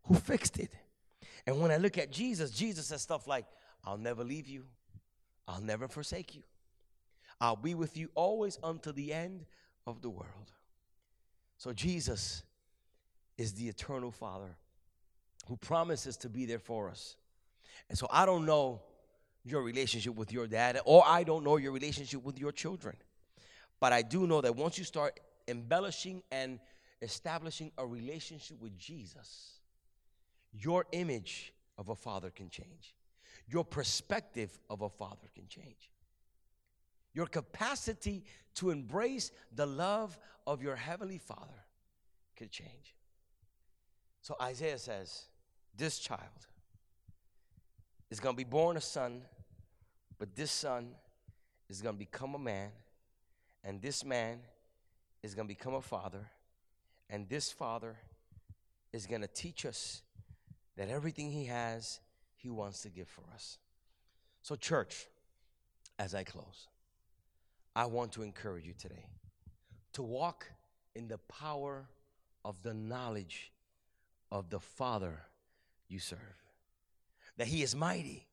who 0.08 0.16
fixed 0.16 0.58
it. 0.58 0.72
And 1.46 1.62
when 1.62 1.72
I 1.72 1.78
look 1.78 1.98
at 1.98 2.12
Jesus, 2.12 2.52
Jesus 2.52 2.88
says 2.88 3.02
stuff 3.02 3.28
like, 3.28 3.46
I'll 3.86 3.98
never 3.98 4.24
leave 4.24 4.48
you, 4.48 4.64
I'll 5.48 5.62
never 5.62 5.88
forsake 5.88 6.36
you, 6.36 6.44
I'll 7.40 7.56
be 7.56 7.76
with 7.76 7.96
you 7.98 8.10
always 8.16 8.58
until 8.64 8.94
the 8.94 9.14
end 9.14 9.46
of 9.86 10.02
the 10.02 10.10
world. 10.10 10.52
So 11.58 11.74
Jesus 11.74 12.44
is 13.38 13.54
the 13.54 13.68
eternal 13.68 14.12
Father 14.12 14.56
who 15.48 15.56
promises 15.58 16.18
to 16.18 16.30
be 16.30 16.46
there 16.46 16.60
for 16.60 16.90
us. 16.90 17.16
And 17.90 17.98
so 17.98 18.08
I 18.12 18.26
don't 18.26 18.46
know 18.46 18.82
your 19.46 19.62
relationship 19.62 20.16
with 20.16 20.34
your 20.34 20.48
dad, 20.48 20.80
or 20.86 21.04
I 21.06 21.24
don't 21.24 21.44
know 21.44 21.58
your 21.58 21.72
relationship 21.72 22.24
with 22.24 22.38
your 22.38 22.52
children. 22.52 22.96
But 23.80 23.94
I 23.94 24.02
do 24.02 24.28
know 24.28 24.42
that 24.42 24.56
once 24.56 24.78
you 24.78 24.84
start 24.84 25.20
embellishing 25.48 26.22
and 26.32 26.60
establishing 27.02 27.72
a 27.78 27.86
relationship 27.86 28.62
with 28.62 28.78
Jesus, 28.78 29.57
your 30.54 30.86
image 30.92 31.54
of 31.78 31.90
a 31.90 31.96
father 31.96 32.30
can 32.30 32.50
change. 32.50 32.96
Your 33.48 33.64
perspective 33.64 34.60
of 34.70 34.82
a 34.82 34.90
father 34.90 35.30
can 35.34 35.48
change. 35.48 35.90
Your 37.14 37.28
capacity 37.28 38.24
to 38.56 38.70
embrace 38.70 39.32
the 39.56 39.66
love 39.66 40.18
of 40.46 40.62
your 40.62 40.76
heavenly 40.76 41.18
father 41.18 41.64
could 42.36 42.52
change. 42.52 42.96
So 44.22 44.36
Isaiah 44.42 44.78
says, 44.78 45.26
This 45.76 46.00
child 46.00 46.48
is 48.10 48.20
going 48.20 48.36
to 48.36 48.38
be 48.38 48.44
born 48.44 48.78
a 48.78 48.82
son, 48.82 49.22
but 50.20 50.36
this 50.36 50.52
son 50.52 50.90
is 51.70 51.82
going 51.82 51.96
to 51.96 52.00
become 52.00 52.36
a 52.36 52.40
man, 52.40 52.70
and 53.64 53.82
this 53.82 54.04
man 54.04 54.40
is 55.24 55.34
going 55.34 55.48
to 55.48 55.54
become 55.54 55.74
a 55.74 55.82
father, 55.82 56.30
and 57.10 57.28
this 57.30 57.52
father 57.52 57.96
is 58.94 59.06
going 59.06 59.22
to 59.22 59.28
teach 59.28 59.66
us 59.66 60.02
that 60.78 60.90
everything 60.90 61.32
He 61.32 61.46
has, 61.46 62.00
He 62.36 62.50
wants 62.50 62.82
to 62.84 62.90
give 62.90 63.08
for 63.08 63.24
us. 63.34 63.58
So, 64.42 64.56
church, 64.56 65.08
as 66.00 66.16
I 66.16 66.24
close, 66.24 66.68
I 67.76 67.86
want 67.86 68.14
to 68.14 68.24
encourage 68.24 68.66
you 68.66 68.74
today 68.74 69.10
to 69.94 70.04
walk 70.04 70.46
in 70.96 71.08
the 71.08 71.18
power 71.18 71.88
of 72.46 72.62
the 72.64 72.74
knowledge 72.74 73.52
of 74.32 74.50
the 74.50 74.60
Father 74.60 75.20
you 75.90 76.00
serve. 76.00 76.20
That 77.38 77.48
He 77.48 77.62
is 77.64 77.76
mighty, 77.76 78.28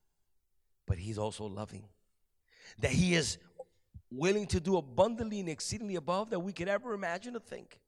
but 0.87 0.99
He's 0.99 1.19
also 1.19 1.47
loving. 1.47 1.85
That 2.79 2.93
He 2.93 3.15
is 3.15 3.39
willing 4.11 4.47
to 4.47 4.61
do 4.61 4.77
abundantly 4.77 5.41
and 5.41 5.49
exceedingly 5.49 5.97
above 5.97 6.31
that 6.31 6.41
we 6.41 6.53
could 6.53 6.69
ever 6.69 6.95
imagine 6.95 7.35
or 7.35 7.41
think 7.41 7.81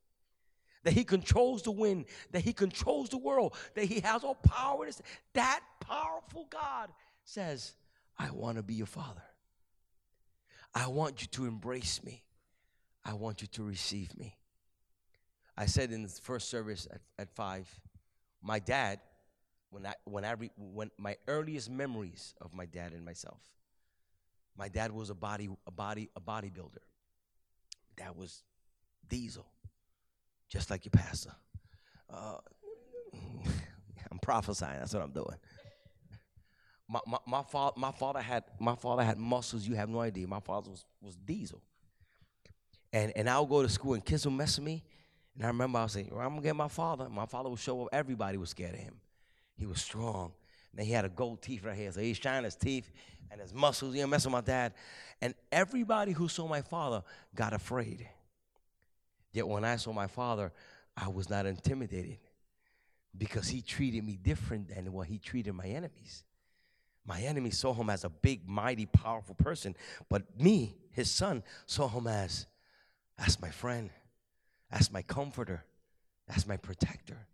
that 0.86 0.92
he 0.92 1.02
controls 1.02 1.62
the 1.62 1.72
wind, 1.72 2.04
that 2.30 2.42
he 2.42 2.52
controls 2.52 3.08
the 3.08 3.18
world, 3.18 3.56
that 3.74 3.86
he 3.86 3.98
has 3.98 4.22
all 4.22 4.36
power. 4.36 4.88
That 5.32 5.60
powerful 5.80 6.46
God 6.48 6.90
says, 7.24 7.74
I 8.16 8.30
want 8.30 8.56
to 8.56 8.62
be 8.62 8.74
your 8.74 8.86
father. 8.86 9.24
I 10.72 10.86
want 10.86 11.22
you 11.22 11.26
to 11.32 11.46
embrace 11.46 12.04
me. 12.04 12.22
I 13.04 13.14
want 13.14 13.42
you 13.42 13.48
to 13.48 13.64
receive 13.64 14.16
me. 14.16 14.36
I 15.56 15.66
said 15.66 15.90
in 15.90 16.04
the 16.04 16.08
first 16.08 16.50
service 16.50 16.86
at, 16.88 17.00
at 17.18 17.34
five, 17.34 17.68
my 18.40 18.60
dad, 18.60 19.00
when 19.70 19.86
I 19.86 19.94
when 20.04 20.24
I 20.24 20.32
re, 20.34 20.52
when 20.56 20.92
my 20.98 21.16
earliest 21.26 21.68
memories 21.68 22.32
of 22.40 22.54
my 22.54 22.66
dad 22.66 22.92
and 22.92 23.04
myself, 23.04 23.40
my 24.56 24.68
dad 24.68 24.92
was 24.92 25.10
a 25.10 25.16
body 25.16 25.48
a 25.66 25.72
body 25.72 26.10
a 26.14 26.20
bodybuilder. 26.20 26.84
That 27.96 28.16
was 28.16 28.44
diesel 29.08 29.46
just 30.48 30.70
like 30.70 30.84
your 30.84 30.90
pastor. 30.90 31.32
Uh, 32.08 32.36
I'm 34.10 34.18
prophesying. 34.20 34.78
That's 34.78 34.94
what 34.94 35.02
I'm 35.02 35.12
doing. 35.12 35.36
My, 36.88 37.00
my, 37.06 37.18
my, 37.26 37.42
father, 37.42 37.74
my 37.76 37.90
father 37.90 38.20
had 38.20 38.44
my 38.60 38.76
father 38.76 39.02
had 39.02 39.18
muscles 39.18 39.66
you 39.66 39.74
have 39.74 39.88
no 39.88 40.00
idea. 40.00 40.26
My 40.28 40.40
father 40.40 40.70
was, 40.70 40.84
was 41.00 41.16
diesel. 41.16 41.60
And 42.92 43.12
and 43.16 43.28
I 43.28 43.40
would 43.40 43.48
go 43.48 43.62
to 43.62 43.68
school 43.68 43.94
and 43.94 44.04
kids 44.04 44.24
would 44.24 44.34
mess 44.34 44.56
with 44.56 44.66
me. 44.66 44.84
And 45.34 45.44
I 45.44 45.48
remember 45.48 45.78
I 45.78 45.82
was 45.82 45.92
saying, 45.92 46.10
well, 46.12 46.20
I'm 46.20 46.30
gonna 46.30 46.42
get 46.42 46.56
my 46.56 46.68
father. 46.68 47.08
My 47.08 47.26
father 47.26 47.50
would 47.50 47.58
show 47.58 47.82
up, 47.82 47.88
everybody 47.92 48.38
was 48.38 48.50
scared 48.50 48.74
of 48.74 48.80
him. 48.80 48.94
He 49.56 49.66
was 49.66 49.80
strong. 49.80 50.32
And 50.76 50.86
he 50.86 50.92
had 50.92 51.04
a 51.04 51.08
gold 51.08 51.42
teeth 51.42 51.64
right 51.64 51.76
here. 51.76 51.90
So 51.90 52.00
he's 52.00 52.18
shining 52.18 52.44
his 52.44 52.54
teeth 52.54 52.90
and 53.30 53.40
his 53.40 53.52
muscles, 53.52 53.94
you 53.94 54.02
know, 54.02 54.06
messing 54.06 54.30
with 54.30 54.44
my 54.44 54.46
dad. 54.46 54.74
And 55.20 55.34
everybody 55.50 56.12
who 56.12 56.28
saw 56.28 56.46
my 56.46 56.60
father 56.62 57.02
got 57.34 57.52
afraid. 57.52 58.06
Yet 59.36 59.46
when 59.46 59.66
I 59.66 59.76
saw 59.76 59.92
my 59.92 60.06
father, 60.06 60.50
I 60.96 61.08
was 61.08 61.28
not 61.28 61.44
intimidated 61.44 62.16
because 63.18 63.48
he 63.48 63.60
treated 63.60 64.02
me 64.02 64.16
different 64.16 64.74
than 64.74 64.90
what 64.94 65.08
he 65.08 65.18
treated 65.18 65.52
my 65.52 65.66
enemies. 65.66 66.24
My 67.04 67.20
enemies 67.20 67.58
saw 67.58 67.74
him 67.74 67.90
as 67.90 68.02
a 68.04 68.08
big, 68.08 68.48
mighty, 68.48 68.86
powerful 68.86 69.34
person, 69.34 69.76
but 70.08 70.22
me, 70.40 70.78
his 70.92 71.10
son, 71.10 71.42
saw 71.66 71.86
him 71.86 72.06
as 72.06 72.46
That's 73.18 73.38
my 73.38 73.50
friend. 73.50 73.90
That's 74.70 74.90
my 74.90 75.02
comforter. 75.02 75.66
That's 76.26 76.46
my 76.46 76.56
protector. 76.56 77.26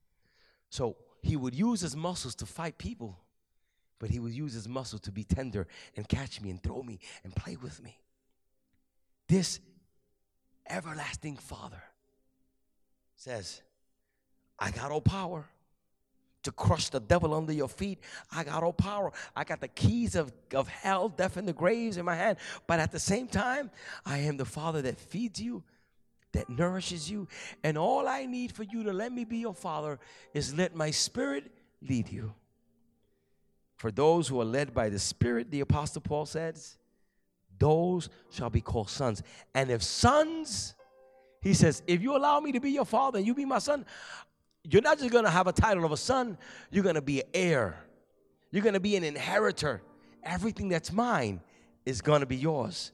So 0.71 0.97
he 1.23 1.37
would 1.37 1.55
use 1.55 1.83
his 1.83 1.95
muscles 1.95 2.35
to 2.37 2.47
fight 2.47 2.79
people, 2.79 3.17
but 4.01 4.11
he 4.11 4.19
would 4.19 4.33
use 4.33 4.55
his 4.55 4.69
muscles 4.69 5.03
to 5.03 5.13
be 5.13 5.23
tender 5.23 5.69
and 5.97 6.09
catch 6.09 6.41
me 6.41 6.51
and 6.51 6.61
throw 6.61 6.83
me 6.83 6.99
and 7.23 7.33
play 7.37 7.55
with 7.55 7.81
me. 7.81 8.01
This 9.29 9.61
everlasting 10.69 11.37
Father 11.37 11.85
says, 13.23 13.63
I 14.59 14.73
got 14.73 14.91
all 14.91 15.01
power 15.01 15.45
to 16.43 16.51
crush 16.51 16.89
the 16.89 16.99
devil 16.99 17.35
under 17.35 17.53
your 17.53 17.69
feet. 17.69 18.01
I 18.33 18.43
got 18.43 18.65
all 18.65 18.73
power. 18.73 19.13
I 19.37 19.45
got 19.45 19.61
the 19.61 19.69
keys 19.69 20.17
of, 20.17 20.33
of 20.53 20.67
hell, 20.67 21.09
death, 21.09 21.37
and 21.37 21.47
the 21.47 21.53
graves 21.53 21.99
in 21.99 22.05
my 22.05 22.17
hand. 22.17 22.39
But 22.67 22.81
at 22.81 22.91
the 22.91 22.99
same 22.99 23.29
time, 23.29 23.71
I 24.05 24.19
am 24.19 24.39
the 24.39 24.45
Father 24.45 24.83
that 24.83 24.99
feeds 24.99 25.41
you, 25.41 25.63
that 26.33 26.51
nourishes 26.51 27.09
you. 27.09 27.29
And 27.63 27.79
all 27.79 28.09
I 28.09 28.27
need 28.27 28.51
for 28.51 28.65
you 28.65 28.83
to 28.83 28.93
let 28.93 29.13
me 29.13 29.25
be 29.25 29.39
your 29.39 29.55
Father 29.55 30.01
is 30.35 30.53
let 30.53 30.75
my 30.75 30.91
Spirit 30.91 31.49
lead 31.81 32.11
you. 32.11 32.35
For 33.77 33.93
those 33.93 34.27
who 34.27 34.41
are 34.41 34.45
led 34.45 34.75
by 34.75 34.89
the 34.89 34.99
Spirit, 34.99 35.53
the 35.53 35.61
Apostle 35.61 36.01
Paul 36.01 36.27
says, 36.27 36.77
those 37.57 38.09
shall 38.31 38.51
be 38.51 38.61
called 38.61 38.91
sons. 38.91 39.23
And 39.55 39.71
if 39.71 39.81
sons, 39.81 40.75
he 41.43 41.55
says, 41.55 41.83
if 41.87 42.01
you 42.01 42.17
allow 42.17 42.41
me 42.41 42.53
to 42.53 42.61
be 42.61 42.71
your 42.71 42.85
father 42.85 43.19
and 43.19 43.27
you 43.27 43.35
be 43.35 43.45
my 43.45 43.59
son, 43.59 43.85
you're 44.65 44.83
not 44.83 44.99
just 44.99 45.11
going 45.11 45.25
to 45.25 45.31
have 45.31 45.49
a 45.49 45.53
title 45.53 45.85
of 45.85 45.93
a 45.93 45.97
son, 45.97 46.39
you're 46.71 46.85
going 46.85 46.95
to 46.95 47.03
be 47.03 47.21
an 47.21 47.29
heir. 47.35 47.85
You're 48.53 48.63
going 48.63 48.75
to 48.75 48.81
be 48.81 48.97
an 48.97 49.03
inheritor. 49.03 49.83
Everything 50.23 50.69
that's 50.69 50.93
mine 50.93 51.41
is 51.85 52.01
going 52.01 52.21
to 52.21 52.27
be 52.27 52.37
yours. 52.37 52.93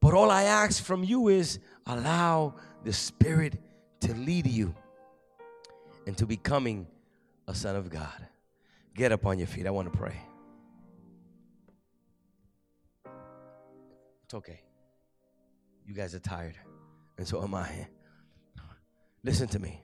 But 0.00 0.14
all 0.14 0.30
I 0.30 0.44
ask 0.44 0.82
from 0.84 1.02
you 1.02 1.28
is 1.28 1.58
allow 1.86 2.54
the 2.84 2.92
Spirit 2.92 3.58
to 4.00 4.14
lead 4.14 4.46
you 4.46 4.72
into 6.06 6.26
becoming 6.26 6.86
a 7.48 7.54
son 7.54 7.74
of 7.74 7.90
God. 7.90 8.28
Get 8.94 9.10
up 9.10 9.26
on 9.26 9.38
your 9.38 9.48
feet. 9.48 9.66
I 9.66 9.70
want 9.70 9.92
to 9.92 9.98
pray. 9.98 10.16
It's 14.24 14.34
okay. 14.34 14.60
You 15.86 15.94
guys 15.94 16.14
are 16.14 16.20
tired, 16.20 16.54
and 17.18 17.26
so 17.26 17.42
am 17.42 17.54
I. 17.54 17.88
Listen 19.22 19.48
to 19.48 19.58
me. 19.58 19.82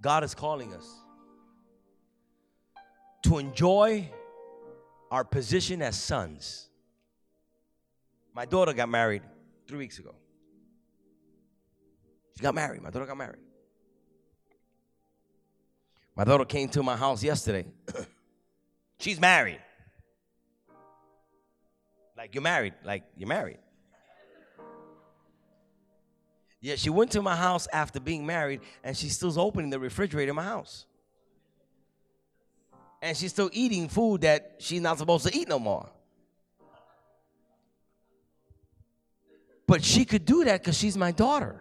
God 0.00 0.22
is 0.22 0.34
calling 0.34 0.74
us 0.74 0.86
to 3.22 3.38
enjoy 3.38 4.10
our 5.10 5.24
position 5.24 5.80
as 5.80 5.98
sons. 5.98 6.68
My 8.34 8.44
daughter 8.44 8.74
got 8.74 8.88
married 8.88 9.22
three 9.66 9.78
weeks 9.78 9.98
ago. 9.98 10.14
She 12.36 12.42
got 12.42 12.54
married. 12.54 12.82
My 12.82 12.90
daughter 12.90 13.06
got 13.06 13.16
married. 13.16 13.40
My 16.16 16.24
daughter 16.24 16.44
came 16.44 16.68
to 16.70 16.82
my 16.82 16.96
house 16.96 17.22
yesterday. 17.22 17.64
She's 18.98 19.20
married. 19.20 19.60
Like 22.24 22.34
you're 22.34 22.42
married. 22.42 22.72
Like 22.82 23.02
you're 23.18 23.28
married. 23.28 23.58
Yeah, 26.62 26.76
she 26.76 26.88
went 26.88 27.10
to 27.10 27.20
my 27.20 27.36
house 27.36 27.68
after 27.70 28.00
being 28.00 28.24
married, 28.24 28.62
and 28.82 28.96
she's 28.96 29.14
still 29.14 29.38
opening 29.38 29.68
the 29.68 29.78
refrigerator 29.78 30.30
in 30.30 30.36
my 30.36 30.42
house. 30.42 30.86
And 33.02 33.14
she's 33.14 33.30
still 33.30 33.50
eating 33.52 33.90
food 33.90 34.22
that 34.22 34.54
she's 34.56 34.80
not 34.80 34.96
supposed 34.96 35.26
to 35.26 35.38
eat 35.38 35.50
no 35.50 35.58
more. 35.58 35.90
But 39.66 39.84
she 39.84 40.06
could 40.06 40.24
do 40.24 40.44
that 40.44 40.62
because 40.62 40.78
she's 40.78 40.96
my 40.96 41.12
daughter. 41.12 41.60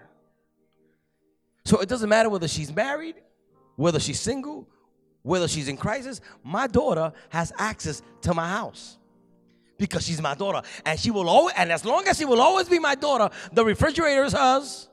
So 1.65 1.80
it 1.80 1.89
doesn't 1.89 2.08
matter 2.08 2.30
whether 2.30 2.47
she's 2.47 2.73
married, 2.73 3.15
whether 3.76 3.99
she's 3.99 4.21
single, 4.21 4.69
whether 5.23 5.49
she's 5.49 5.67
in 5.67 5.76
crisis. 5.76 6.21
My 6.41 6.67
daughter 6.67 7.12
has 7.32 7.52
access 7.58 8.02
to 8.21 8.34
my 8.34 8.47
house 8.47 8.97
because 9.78 10.06
she's 10.06 10.22
my 10.22 10.36
daughter, 10.36 10.62
and 10.86 11.00
she 11.00 11.12
will 11.12 11.30
always. 11.30 11.54
And 11.58 11.72
as 11.72 11.84
long 11.84 12.08
as 12.08 12.18
she 12.18 12.26
will 12.26 12.42
always 12.42 12.70
be 12.70 12.80
my 12.80 12.96
daughter, 12.96 13.30
the 13.52 13.66
refrigerator 13.66 14.24
is 14.24 14.34
hers. 14.34 14.90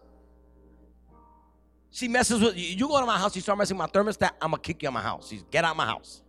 She 1.90 2.09
messes 2.09 2.40
with 2.40 2.57
you. 2.57 2.77
You 2.77 2.88
go 2.88 3.01
to 3.01 3.07
my 3.07 3.19
house, 3.19 3.35
you 3.35 3.43
start 3.43 3.59
messing 3.59 3.77
with 3.77 3.93
my 3.93 4.01
thermostat, 4.01 4.31
I'm 4.40 4.51
gonna 4.51 4.62
kick 4.62 4.83
you 4.83 4.88
out 4.88 4.95
my 4.95 5.03
house. 5.03 5.29
She's 5.29 5.43
get 5.51 5.64
out 5.64 5.77
my 5.77 5.87
house. 5.87 6.23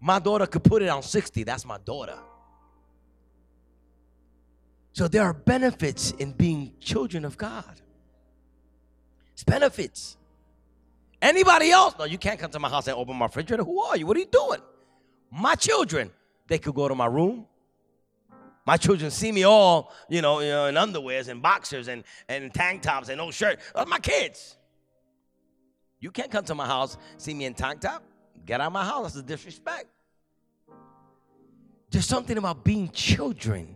My 0.00 0.18
daughter 0.18 0.46
could 0.46 0.64
put 0.64 0.82
it 0.82 0.88
on 0.88 1.02
60. 1.02 1.42
That's 1.44 1.66
my 1.66 1.78
daughter. 1.78 2.18
So 4.92 5.08
there 5.08 5.22
are 5.22 5.34
benefits 5.34 6.12
in 6.12 6.32
being 6.32 6.72
children 6.80 7.24
of 7.24 7.36
God. 7.36 7.80
It's 9.32 9.44
benefits. 9.44 10.16
Anybody 11.20 11.70
else? 11.70 11.94
No, 11.98 12.06
you 12.06 12.18
can't 12.18 12.38
come 12.38 12.50
to 12.50 12.58
my 12.58 12.68
house 12.68 12.86
and 12.86 12.96
open 12.96 13.16
my 13.16 13.26
refrigerator. 13.26 13.62
Who 13.64 13.80
are 13.82 13.96
you? 13.96 14.06
What 14.06 14.16
are 14.16 14.20
you 14.20 14.26
doing? 14.26 14.60
My 15.30 15.54
children, 15.54 16.10
they 16.48 16.58
could 16.58 16.74
go 16.74 16.88
to 16.88 16.94
my 16.94 17.06
room. 17.06 17.46
My 18.70 18.76
children 18.76 19.10
see 19.10 19.32
me 19.32 19.42
all, 19.42 19.92
you 20.08 20.22
know, 20.22 20.38
you 20.38 20.50
know 20.50 20.66
in 20.66 20.76
underwears 20.76 21.26
and 21.26 21.42
boxers 21.42 21.88
and, 21.88 22.04
and 22.28 22.54
tank 22.54 22.82
tops 22.82 23.08
and 23.08 23.18
no 23.18 23.32
shirt. 23.32 23.58
Those 23.74 23.88
my 23.88 23.98
kids. 23.98 24.56
You 25.98 26.12
can't 26.12 26.30
come 26.30 26.44
to 26.44 26.54
my 26.54 26.66
house, 26.66 26.96
see 27.16 27.34
me 27.34 27.46
in 27.46 27.54
tank 27.54 27.80
top. 27.80 28.04
Get 28.46 28.60
out 28.60 28.68
of 28.68 28.72
my 28.72 28.84
house. 28.84 29.14
That's 29.14 29.16
a 29.16 29.22
disrespect. 29.24 29.86
There's 31.90 32.06
something 32.06 32.38
about 32.38 32.62
being 32.62 32.90
children 32.90 33.74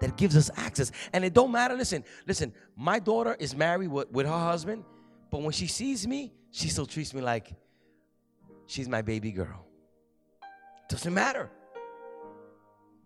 that 0.00 0.18
gives 0.18 0.36
us 0.36 0.50
access. 0.58 0.92
And 1.14 1.24
it 1.24 1.32
don't 1.32 1.50
matter. 1.50 1.74
Listen, 1.74 2.04
listen, 2.26 2.52
my 2.76 2.98
daughter 2.98 3.34
is 3.40 3.56
married 3.56 3.88
with, 3.88 4.10
with 4.10 4.26
her 4.26 4.38
husband, 4.38 4.84
but 5.30 5.40
when 5.40 5.52
she 5.52 5.66
sees 5.66 6.06
me, 6.06 6.34
she 6.50 6.68
still 6.68 6.84
treats 6.84 7.14
me 7.14 7.22
like 7.22 7.54
she's 8.66 8.90
my 8.90 9.00
baby 9.00 9.32
girl. 9.32 9.64
Doesn't 10.90 11.14
matter. 11.14 11.50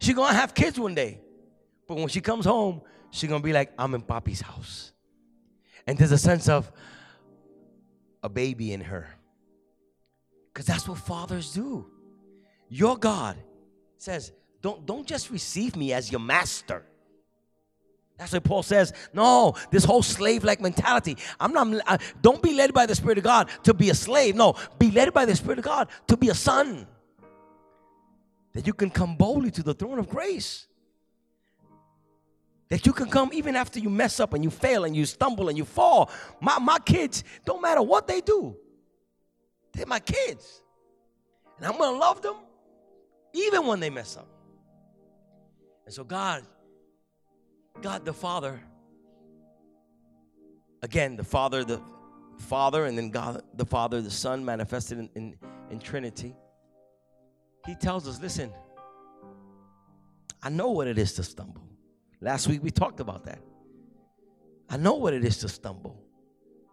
She 0.02 0.14
gonna 0.14 0.34
have 0.34 0.52
kids 0.52 0.80
one 0.80 0.96
day. 0.96 1.20
But 1.86 1.96
when 1.96 2.08
she 2.08 2.20
comes 2.20 2.44
home, 2.44 2.80
she's 3.12 3.30
gonna 3.30 3.42
be 3.42 3.52
like, 3.52 3.72
I'm 3.78 3.94
in 3.94 4.02
Poppy's 4.02 4.40
house. 4.40 4.90
And 5.86 5.96
there's 5.96 6.10
a 6.10 6.18
sense 6.18 6.48
of, 6.48 6.72
a 8.20 8.28
baby 8.28 8.72
in 8.72 8.80
her. 8.80 9.06
Because 10.52 10.66
that's 10.66 10.88
what 10.88 10.98
fathers 10.98 11.52
do. 11.52 11.86
Your 12.68 12.96
God 12.96 13.36
says, 13.96 14.32
don't, 14.60 14.84
don't 14.86 15.06
just 15.06 15.30
receive 15.30 15.76
me 15.76 15.92
as 15.92 16.10
your 16.10 16.20
master. 16.20 16.84
That's 18.18 18.32
what 18.32 18.42
Paul 18.42 18.64
says. 18.64 18.92
No, 19.12 19.54
this 19.70 19.84
whole 19.84 20.02
slave-like 20.02 20.60
mentality. 20.60 21.16
I'm 21.38 21.52
not. 21.52 21.80
I, 21.86 21.98
don't 22.20 22.42
be 22.42 22.54
led 22.54 22.74
by 22.74 22.86
the 22.86 22.94
Spirit 22.96 23.18
of 23.18 23.24
God 23.24 23.50
to 23.62 23.72
be 23.72 23.90
a 23.90 23.94
slave. 23.94 24.34
No, 24.34 24.56
be 24.80 24.90
led 24.90 25.14
by 25.14 25.26
the 25.26 25.36
Spirit 25.36 25.60
of 25.60 25.64
God 25.64 25.88
to 26.08 26.16
be 26.16 26.28
a 26.28 26.34
son. 26.34 26.88
That 28.54 28.66
you 28.66 28.72
can 28.72 28.90
come 28.90 29.16
boldly 29.16 29.50
to 29.52 29.62
the 29.62 29.74
throne 29.74 29.98
of 29.98 30.08
grace. 30.08 30.66
That 32.68 32.86
you 32.86 32.92
can 32.92 33.08
come 33.08 33.30
even 33.32 33.54
after 33.54 33.78
you 33.78 33.90
mess 33.90 34.18
up 34.18 34.32
and 34.32 34.42
you 34.42 34.50
fail 34.50 34.84
and 34.84 34.96
you 34.96 35.04
stumble 35.04 35.48
and 35.48 35.58
you 35.58 35.64
fall. 35.64 36.10
My, 36.40 36.58
my 36.58 36.78
kids, 36.78 37.22
don't 37.44 37.60
matter 37.60 37.82
what 37.82 38.06
they 38.06 38.20
do, 38.20 38.56
they're 39.72 39.86
my 39.86 40.00
kids. 40.00 40.62
And 41.58 41.66
I'm 41.66 41.78
going 41.78 41.92
to 41.92 41.98
love 41.98 42.22
them 42.22 42.36
even 43.32 43.66
when 43.66 43.78
they 43.80 43.90
mess 43.90 44.16
up. 44.16 44.28
And 45.84 45.94
so, 45.94 46.04
God, 46.04 46.44
God 47.80 48.04
the 48.04 48.12
Father, 48.12 48.60
again, 50.82 51.16
the 51.16 51.24
Father, 51.24 51.64
the 51.64 51.80
Father, 52.38 52.86
and 52.86 52.96
then 52.96 53.10
God 53.10 53.42
the 53.54 53.66
Father, 53.66 54.00
the 54.00 54.10
Son 54.10 54.44
manifested 54.44 54.98
in, 54.98 55.10
in, 55.14 55.36
in 55.70 55.78
Trinity. 55.78 56.34
He 57.66 57.74
tells 57.74 58.08
us, 58.08 58.20
listen, 58.20 58.52
I 60.42 60.48
know 60.48 60.70
what 60.70 60.88
it 60.88 60.98
is 60.98 61.12
to 61.14 61.22
stumble. 61.22 61.62
Last 62.20 62.48
week 62.48 62.62
we 62.62 62.70
talked 62.70 63.00
about 63.00 63.24
that. 63.24 63.38
I 64.68 64.76
know 64.76 64.94
what 64.94 65.14
it 65.14 65.24
is 65.24 65.38
to 65.38 65.48
stumble. 65.48 66.02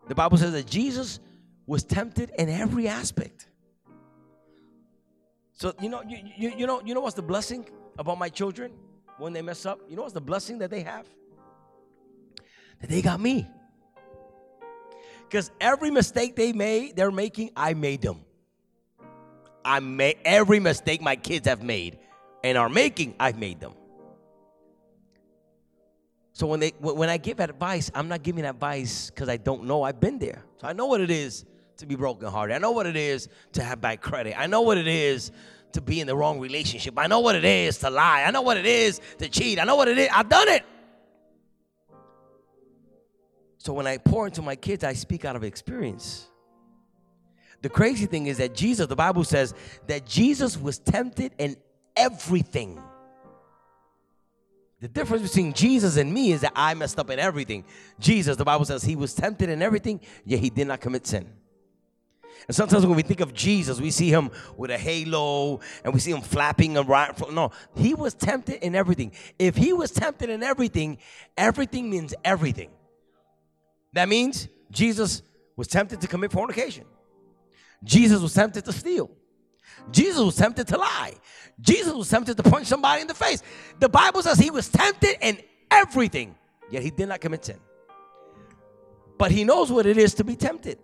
The 0.07 0.15
Bible 0.15 0.37
says 0.37 0.53
that 0.53 0.65
Jesus 0.65 1.19
was 1.67 1.83
tempted 1.83 2.31
in 2.37 2.49
every 2.49 2.87
aspect. 2.87 3.47
So 5.53 5.73
you 5.81 5.89
know, 5.89 6.01
you, 6.07 6.17
you, 6.37 6.53
you 6.57 6.67
know, 6.67 6.81
you 6.83 6.93
know 6.93 7.01
what's 7.01 7.15
the 7.15 7.21
blessing 7.21 7.69
about 7.99 8.17
my 8.17 8.29
children 8.29 8.71
when 9.17 9.33
they 9.33 9.41
mess 9.41 9.65
up? 9.65 9.79
You 9.87 9.95
know 9.95 10.03
what's 10.03 10.13
the 10.13 10.21
blessing 10.21 10.59
that 10.59 10.71
they 10.71 10.81
have? 10.81 11.05
That 12.79 12.89
they 12.89 13.01
got 13.01 13.19
me. 13.19 13.47
Because 15.27 15.51
every 15.61 15.91
mistake 15.91 16.35
they 16.35 16.53
made, 16.53 16.95
they're 16.95 17.11
making, 17.11 17.51
I 17.55 17.75
made 17.75 18.01
them. 18.01 18.21
I 19.69 19.79
made 19.81 20.17
every 20.25 20.59
mistake 20.59 20.99
my 20.99 21.15
kids 21.15 21.47
have 21.47 21.61
made 21.61 21.99
and 22.43 22.57
are 22.57 22.69
making, 22.69 23.13
I've 23.19 23.37
made 23.37 23.59
them. 23.59 23.73
So 26.33 26.47
when 26.47 26.59
they 26.59 26.69
when 26.79 27.07
I 27.07 27.17
give 27.17 27.39
advice, 27.39 27.91
I'm 27.93 28.07
not 28.07 28.23
giving 28.23 28.45
advice 28.45 29.11
because 29.11 29.29
I 29.29 29.37
don't 29.37 29.65
know. 29.65 29.83
I've 29.83 29.99
been 29.99 30.17
there. 30.17 30.43
So 30.57 30.67
I 30.67 30.73
know 30.73 30.87
what 30.87 31.01
it 31.01 31.11
is 31.11 31.45
to 31.77 31.85
be 31.85 31.95
brokenhearted. 31.95 32.55
I 32.55 32.57
know 32.57 32.71
what 32.71 32.87
it 32.87 32.95
is 32.95 33.27
to 33.53 33.63
have 33.63 33.79
bad 33.79 34.01
credit. 34.01 34.39
I 34.39 34.47
know 34.47 34.61
what 34.61 34.79
it 34.79 34.87
is 34.87 35.31
to 35.73 35.81
be 35.81 35.99
in 36.01 36.07
the 36.07 36.15
wrong 36.15 36.39
relationship. 36.39 36.95
I 36.97 37.05
know 37.05 37.19
what 37.19 37.35
it 37.35 37.45
is 37.45 37.77
to 37.79 37.91
lie. 37.91 38.23
I 38.23 38.31
know 38.31 38.41
what 38.41 38.57
it 38.57 38.65
is 38.65 38.99
to 39.19 39.29
cheat. 39.29 39.59
I 39.59 39.65
know 39.65 39.75
what 39.75 39.87
it 39.87 39.99
is. 39.99 40.09
I've 40.11 40.29
done 40.29 40.47
it. 40.47 40.63
So 43.57 43.73
when 43.73 43.85
I 43.85 43.99
pour 43.99 44.25
into 44.25 44.41
my 44.41 44.55
kids, 44.55 44.83
I 44.83 44.93
speak 44.93 45.25
out 45.25 45.35
of 45.35 45.43
experience. 45.43 46.29
The 47.61 47.69
crazy 47.69 48.05
thing 48.05 48.27
is 48.27 48.37
that 48.37 48.55
Jesus, 48.55 48.87
the 48.87 48.95
Bible 48.95 49.23
says 49.23 49.53
that 49.87 50.05
Jesus 50.05 50.57
was 50.57 50.79
tempted 50.79 51.33
in 51.37 51.57
everything. 51.95 52.81
The 54.79 54.87
difference 54.87 55.23
between 55.23 55.51
Jesus 55.51 55.97
and 55.97 56.13
me 56.13 56.31
is 56.31 56.41
that 56.41 56.53
I 56.55 56.73
messed 56.73 56.99
up 56.99 57.09
in 57.09 57.19
everything. 57.19 57.65
Jesus, 57.99 58.37
the 58.37 58.45
Bible 58.45 58.63
says 58.63 58.81
he 58.81 58.95
was 58.95 59.13
tempted 59.13 59.49
in 59.49 59.61
everything, 59.61 59.99
yet 60.25 60.39
he 60.39 60.49
did 60.49 60.67
not 60.67 60.79
commit 60.79 61.05
sin. 61.05 61.27
And 62.47 62.55
sometimes 62.55 62.85
when 62.85 62.95
we 62.95 63.03
think 63.03 63.19
of 63.19 63.33
Jesus, 63.33 63.81
we 63.81 63.91
see 63.91 64.09
him 64.09 64.31
with 64.55 64.71
a 64.71 64.77
halo 64.77 65.59
and 65.83 65.93
we 65.93 65.99
see 65.99 66.11
him 66.11 66.21
flapping 66.21 66.77
around. 66.77 67.21
No, 67.31 67.51
he 67.75 67.93
was 67.93 68.13
tempted 68.13 68.65
in 68.65 68.73
everything. 68.73 69.11
If 69.37 69.57
he 69.57 69.73
was 69.73 69.91
tempted 69.91 70.29
in 70.29 70.41
everything, 70.41 70.97
everything 71.37 71.89
means 71.89 72.13
everything. 72.23 72.69
That 73.93 74.07
means 74.07 74.47
Jesus 74.71 75.21
was 75.57 75.67
tempted 75.67 75.99
to 76.01 76.07
commit 76.07 76.31
fornication. 76.31 76.85
Jesus 77.83 78.21
was 78.21 78.33
tempted 78.33 78.65
to 78.65 78.71
steal. 78.71 79.09
Jesus 79.91 80.21
was 80.21 80.35
tempted 80.35 80.67
to 80.67 80.77
lie. 80.77 81.13
Jesus 81.59 81.93
was 81.93 82.09
tempted 82.09 82.37
to 82.37 82.43
punch 82.43 82.67
somebody 82.67 83.01
in 83.01 83.07
the 83.07 83.13
face. 83.13 83.41
The 83.79 83.89
Bible 83.89 84.21
says 84.21 84.37
he 84.37 84.51
was 84.51 84.69
tempted 84.69 85.17
in 85.21 85.39
everything, 85.71 86.35
yet 86.69 86.83
he 86.83 86.89
did 86.89 87.09
not 87.09 87.21
commit 87.21 87.45
sin. 87.45 87.59
But 89.17 89.31
he 89.31 89.43
knows 89.43 89.71
what 89.71 89.85
it 89.85 89.97
is 89.97 90.13
to 90.15 90.23
be 90.23 90.35
tempted. 90.35 90.79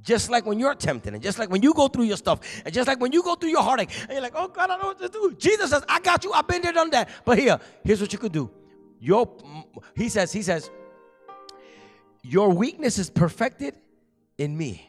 Just 0.00 0.30
like 0.30 0.46
when 0.46 0.60
you're 0.60 0.76
tempted, 0.76 1.12
and 1.12 1.22
just 1.22 1.40
like 1.40 1.50
when 1.50 1.60
you 1.60 1.74
go 1.74 1.88
through 1.88 2.04
your 2.04 2.16
stuff, 2.16 2.62
and 2.64 2.72
just 2.72 2.86
like 2.86 3.00
when 3.00 3.10
you 3.10 3.22
go 3.22 3.34
through 3.34 3.50
your 3.50 3.62
heartache, 3.62 3.90
and 4.02 4.12
you're 4.12 4.20
like, 4.20 4.34
oh 4.36 4.46
God, 4.46 4.70
I 4.70 4.76
don't 4.76 4.80
know 4.80 4.88
what 4.88 5.00
to 5.00 5.08
do. 5.08 5.34
Jesus 5.36 5.70
says, 5.70 5.84
I 5.88 5.98
got 5.98 6.22
you, 6.22 6.32
I've 6.32 6.46
been 6.46 6.62
there, 6.62 6.72
done 6.72 6.90
that. 6.90 7.08
But 7.24 7.38
here, 7.38 7.58
here's 7.82 8.00
what 8.00 8.12
you 8.12 8.18
could 8.18 8.32
do. 8.32 8.48
Your 9.00 9.28
he 9.96 10.08
says, 10.08 10.32
he 10.32 10.42
says, 10.42 10.70
your 12.22 12.50
weakness 12.50 12.98
is 12.98 13.10
perfected 13.10 13.76
in 14.38 14.56
me. 14.56 14.88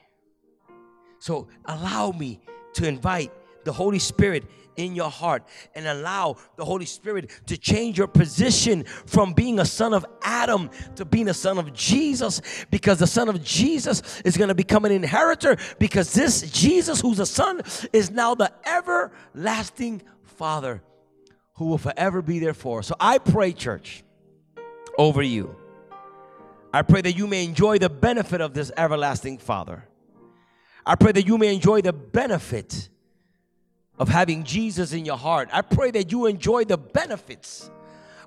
So 1.19 1.47
allow 1.65 2.11
me 2.11 2.39
to 2.73 2.87
invite 2.87 3.31
the 3.63 3.73
Holy 3.73 3.99
Spirit 3.99 4.45
in 4.77 4.95
your 4.95 5.09
heart 5.09 5.43
and 5.75 5.85
allow 5.85 6.37
the 6.55 6.63
Holy 6.63 6.85
Spirit 6.85 7.29
to 7.47 7.57
change 7.57 7.97
your 7.97 8.07
position 8.07 8.85
from 9.05 9.33
being 9.33 9.59
a 9.59 9.65
son 9.65 9.93
of 9.93 10.05
Adam 10.23 10.69
to 10.95 11.03
being 11.03 11.27
a 11.27 11.33
son 11.33 11.57
of 11.57 11.73
Jesus 11.73 12.41
because 12.71 12.99
the 12.99 13.07
son 13.07 13.27
of 13.27 13.43
Jesus 13.43 14.21
is 14.21 14.37
going 14.37 14.47
to 14.47 14.55
become 14.55 14.85
an 14.85 14.91
inheritor 14.91 15.57
because 15.77 16.13
this 16.13 16.49
Jesus 16.51 17.01
who's 17.01 17.19
a 17.19 17.25
son 17.25 17.61
is 17.91 18.09
now 18.09 18.35
the 18.35 18.51
everlasting 18.65 20.01
father 20.23 20.81
who 21.55 21.65
will 21.65 21.77
forever 21.77 22.21
be 22.21 22.39
there 22.39 22.53
for. 22.53 22.81
So 22.81 22.95
I 22.99 23.17
pray 23.17 23.51
church 23.51 24.03
over 24.97 25.21
you. 25.21 25.55
I 26.73 26.83
pray 26.83 27.01
that 27.01 27.17
you 27.17 27.27
may 27.27 27.43
enjoy 27.43 27.79
the 27.79 27.89
benefit 27.89 28.39
of 28.39 28.53
this 28.53 28.71
everlasting 28.77 29.39
father. 29.39 29.88
I 30.85 30.95
pray 30.95 31.11
that 31.11 31.27
you 31.27 31.37
may 31.37 31.53
enjoy 31.53 31.81
the 31.81 31.93
benefit 31.93 32.89
of 33.97 34.07
having 34.07 34.43
Jesus 34.43 34.93
in 34.93 35.05
your 35.05 35.17
heart. 35.17 35.49
I 35.51 35.61
pray 35.61 35.91
that 35.91 36.11
you 36.11 36.25
enjoy 36.25 36.63
the 36.63 36.77
benefits 36.77 37.69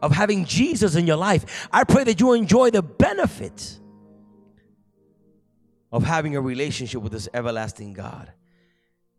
of 0.02 0.12
having 0.12 0.44
Jesus 0.44 0.96
in 0.96 1.06
your 1.06 1.16
life. 1.16 1.68
I 1.72 1.84
pray 1.84 2.04
that 2.04 2.20
you 2.20 2.34
enjoy 2.34 2.70
the 2.70 2.82
benefits 2.82 3.80
of 5.90 6.04
having 6.04 6.36
a 6.36 6.40
relationship 6.40 7.00
with 7.02 7.12
this 7.12 7.28
everlasting 7.32 7.92
God. 7.92 8.32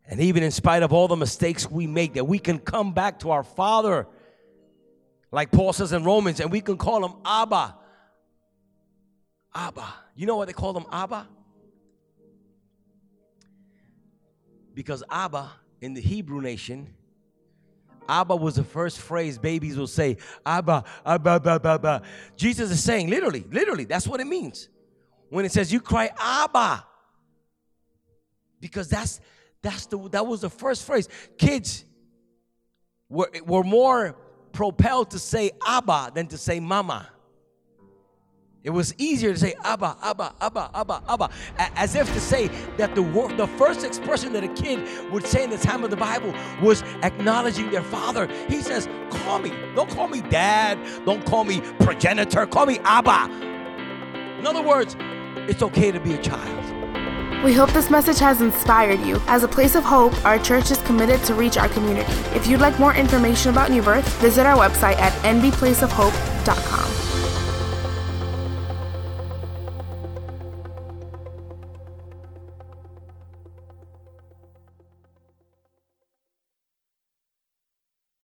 And 0.06 0.20
even 0.20 0.42
in 0.42 0.50
spite 0.50 0.82
of 0.82 0.92
all 0.92 1.08
the 1.08 1.16
mistakes 1.16 1.70
we 1.70 1.86
make, 1.86 2.14
that 2.14 2.26
we 2.26 2.38
can 2.38 2.58
come 2.58 2.92
back 2.92 3.20
to 3.20 3.30
our 3.30 3.42
Father, 3.42 4.06
like 5.32 5.50
Paul 5.50 5.72
says 5.72 5.92
in 5.92 6.04
Romans, 6.04 6.40
and 6.40 6.52
we 6.52 6.60
can 6.60 6.76
call 6.76 7.04
him 7.04 7.14
Abba. 7.24 7.76
Abba. 9.54 9.94
You 10.14 10.26
know 10.26 10.36
what 10.36 10.46
they 10.46 10.52
call 10.52 10.76
him 10.76 10.84
Abba? 10.92 11.26
Because 14.74 15.02
Abba 15.10 15.52
in 15.80 15.94
the 15.94 16.00
Hebrew 16.00 16.40
nation, 16.40 16.94
Abba 18.08 18.36
was 18.36 18.56
the 18.56 18.64
first 18.64 18.98
phrase 19.00 19.38
babies 19.38 19.76
will 19.76 19.86
say. 19.86 20.16
Abba, 20.44 20.84
Abba, 21.04 21.30
Abba, 21.46 21.68
Abba. 21.68 22.02
Jesus 22.36 22.70
is 22.70 22.82
saying, 22.82 23.08
literally, 23.08 23.44
literally, 23.50 23.84
that's 23.84 24.06
what 24.06 24.20
it 24.20 24.26
means. 24.26 24.68
When 25.30 25.44
it 25.44 25.52
says 25.52 25.72
you 25.72 25.80
cry 25.80 26.10
Abba. 26.18 26.84
Because 28.60 28.88
that's 28.88 29.20
that's 29.62 29.86
the 29.86 30.08
that 30.10 30.26
was 30.26 30.42
the 30.42 30.50
first 30.50 30.84
phrase. 30.84 31.08
Kids 31.38 31.84
were, 33.08 33.30
were 33.44 33.64
more 33.64 34.16
propelled 34.52 35.10
to 35.10 35.18
say 35.18 35.50
Abba 35.66 36.12
than 36.14 36.26
to 36.28 36.38
say 36.38 36.60
Mama. 36.60 37.08
It 38.64 38.70
was 38.70 38.94
easier 38.96 39.30
to 39.30 39.38
say 39.38 39.54
Abba, 39.62 39.94
Abba, 40.02 40.34
Abba, 40.40 40.70
Abba, 40.74 41.02
Abba, 41.06 41.28
as 41.76 41.94
if 41.94 42.10
to 42.14 42.18
say 42.18 42.48
that 42.78 42.94
the 42.94 43.02
the 43.36 43.46
first 43.58 43.84
expression 43.84 44.32
that 44.32 44.42
a 44.42 44.48
kid 44.48 45.12
would 45.12 45.26
say 45.26 45.44
in 45.44 45.50
the 45.50 45.58
time 45.58 45.84
of 45.84 45.90
the 45.90 45.98
Bible 45.98 46.34
was 46.62 46.82
acknowledging 47.02 47.70
their 47.70 47.82
father. 47.82 48.26
He 48.48 48.62
says, 48.62 48.88
"Call 49.10 49.38
me. 49.38 49.52
Don't 49.76 49.90
call 49.90 50.08
me 50.08 50.22
dad. 50.22 50.78
Don't 51.04 51.26
call 51.26 51.44
me 51.44 51.60
progenitor. 51.80 52.46
Call 52.46 52.64
me 52.64 52.78
Abba." 52.84 53.28
In 54.38 54.46
other 54.46 54.62
words, 54.62 54.96
it's 55.46 55.62
okay 55.62 55.92
to 55.92 56.00
be 56.00 56.14
a 56.14 56.22
child. 56.22 56.64
We 57.44 57.52
hope 57.52 57.70
this 57.74 57.90
message 57.90 58.18
has 58.20 58.40
inspired 58.40 59.00
you. 59.00 59.20
As 59.26 59.42
a 59.42 59.48
place 59.48 59.74
of 59.74 59.84
hope, 59.84 60.14
our 60.24 60.38
church 60.38 60.70
is 60.70 60.78
committed 60.86 61.22
to 61.24 61.34
reach 61.34 61.58
our 61.58 61.68
community. 61.68 62.10
If 62.34 62.46
you'd 62.46 62.62
like 62.62 62.80
more 62.80 62.94
information 62.94 63.50
about 63.50 63.70
New 63.70 63.82
Birth, 63.82 64.08
visit 64.22 64.46
our 64.46 64.56
website 64.56 64.96
at 64.96 65.12
nbplaceofhope.com. 65.22 67.03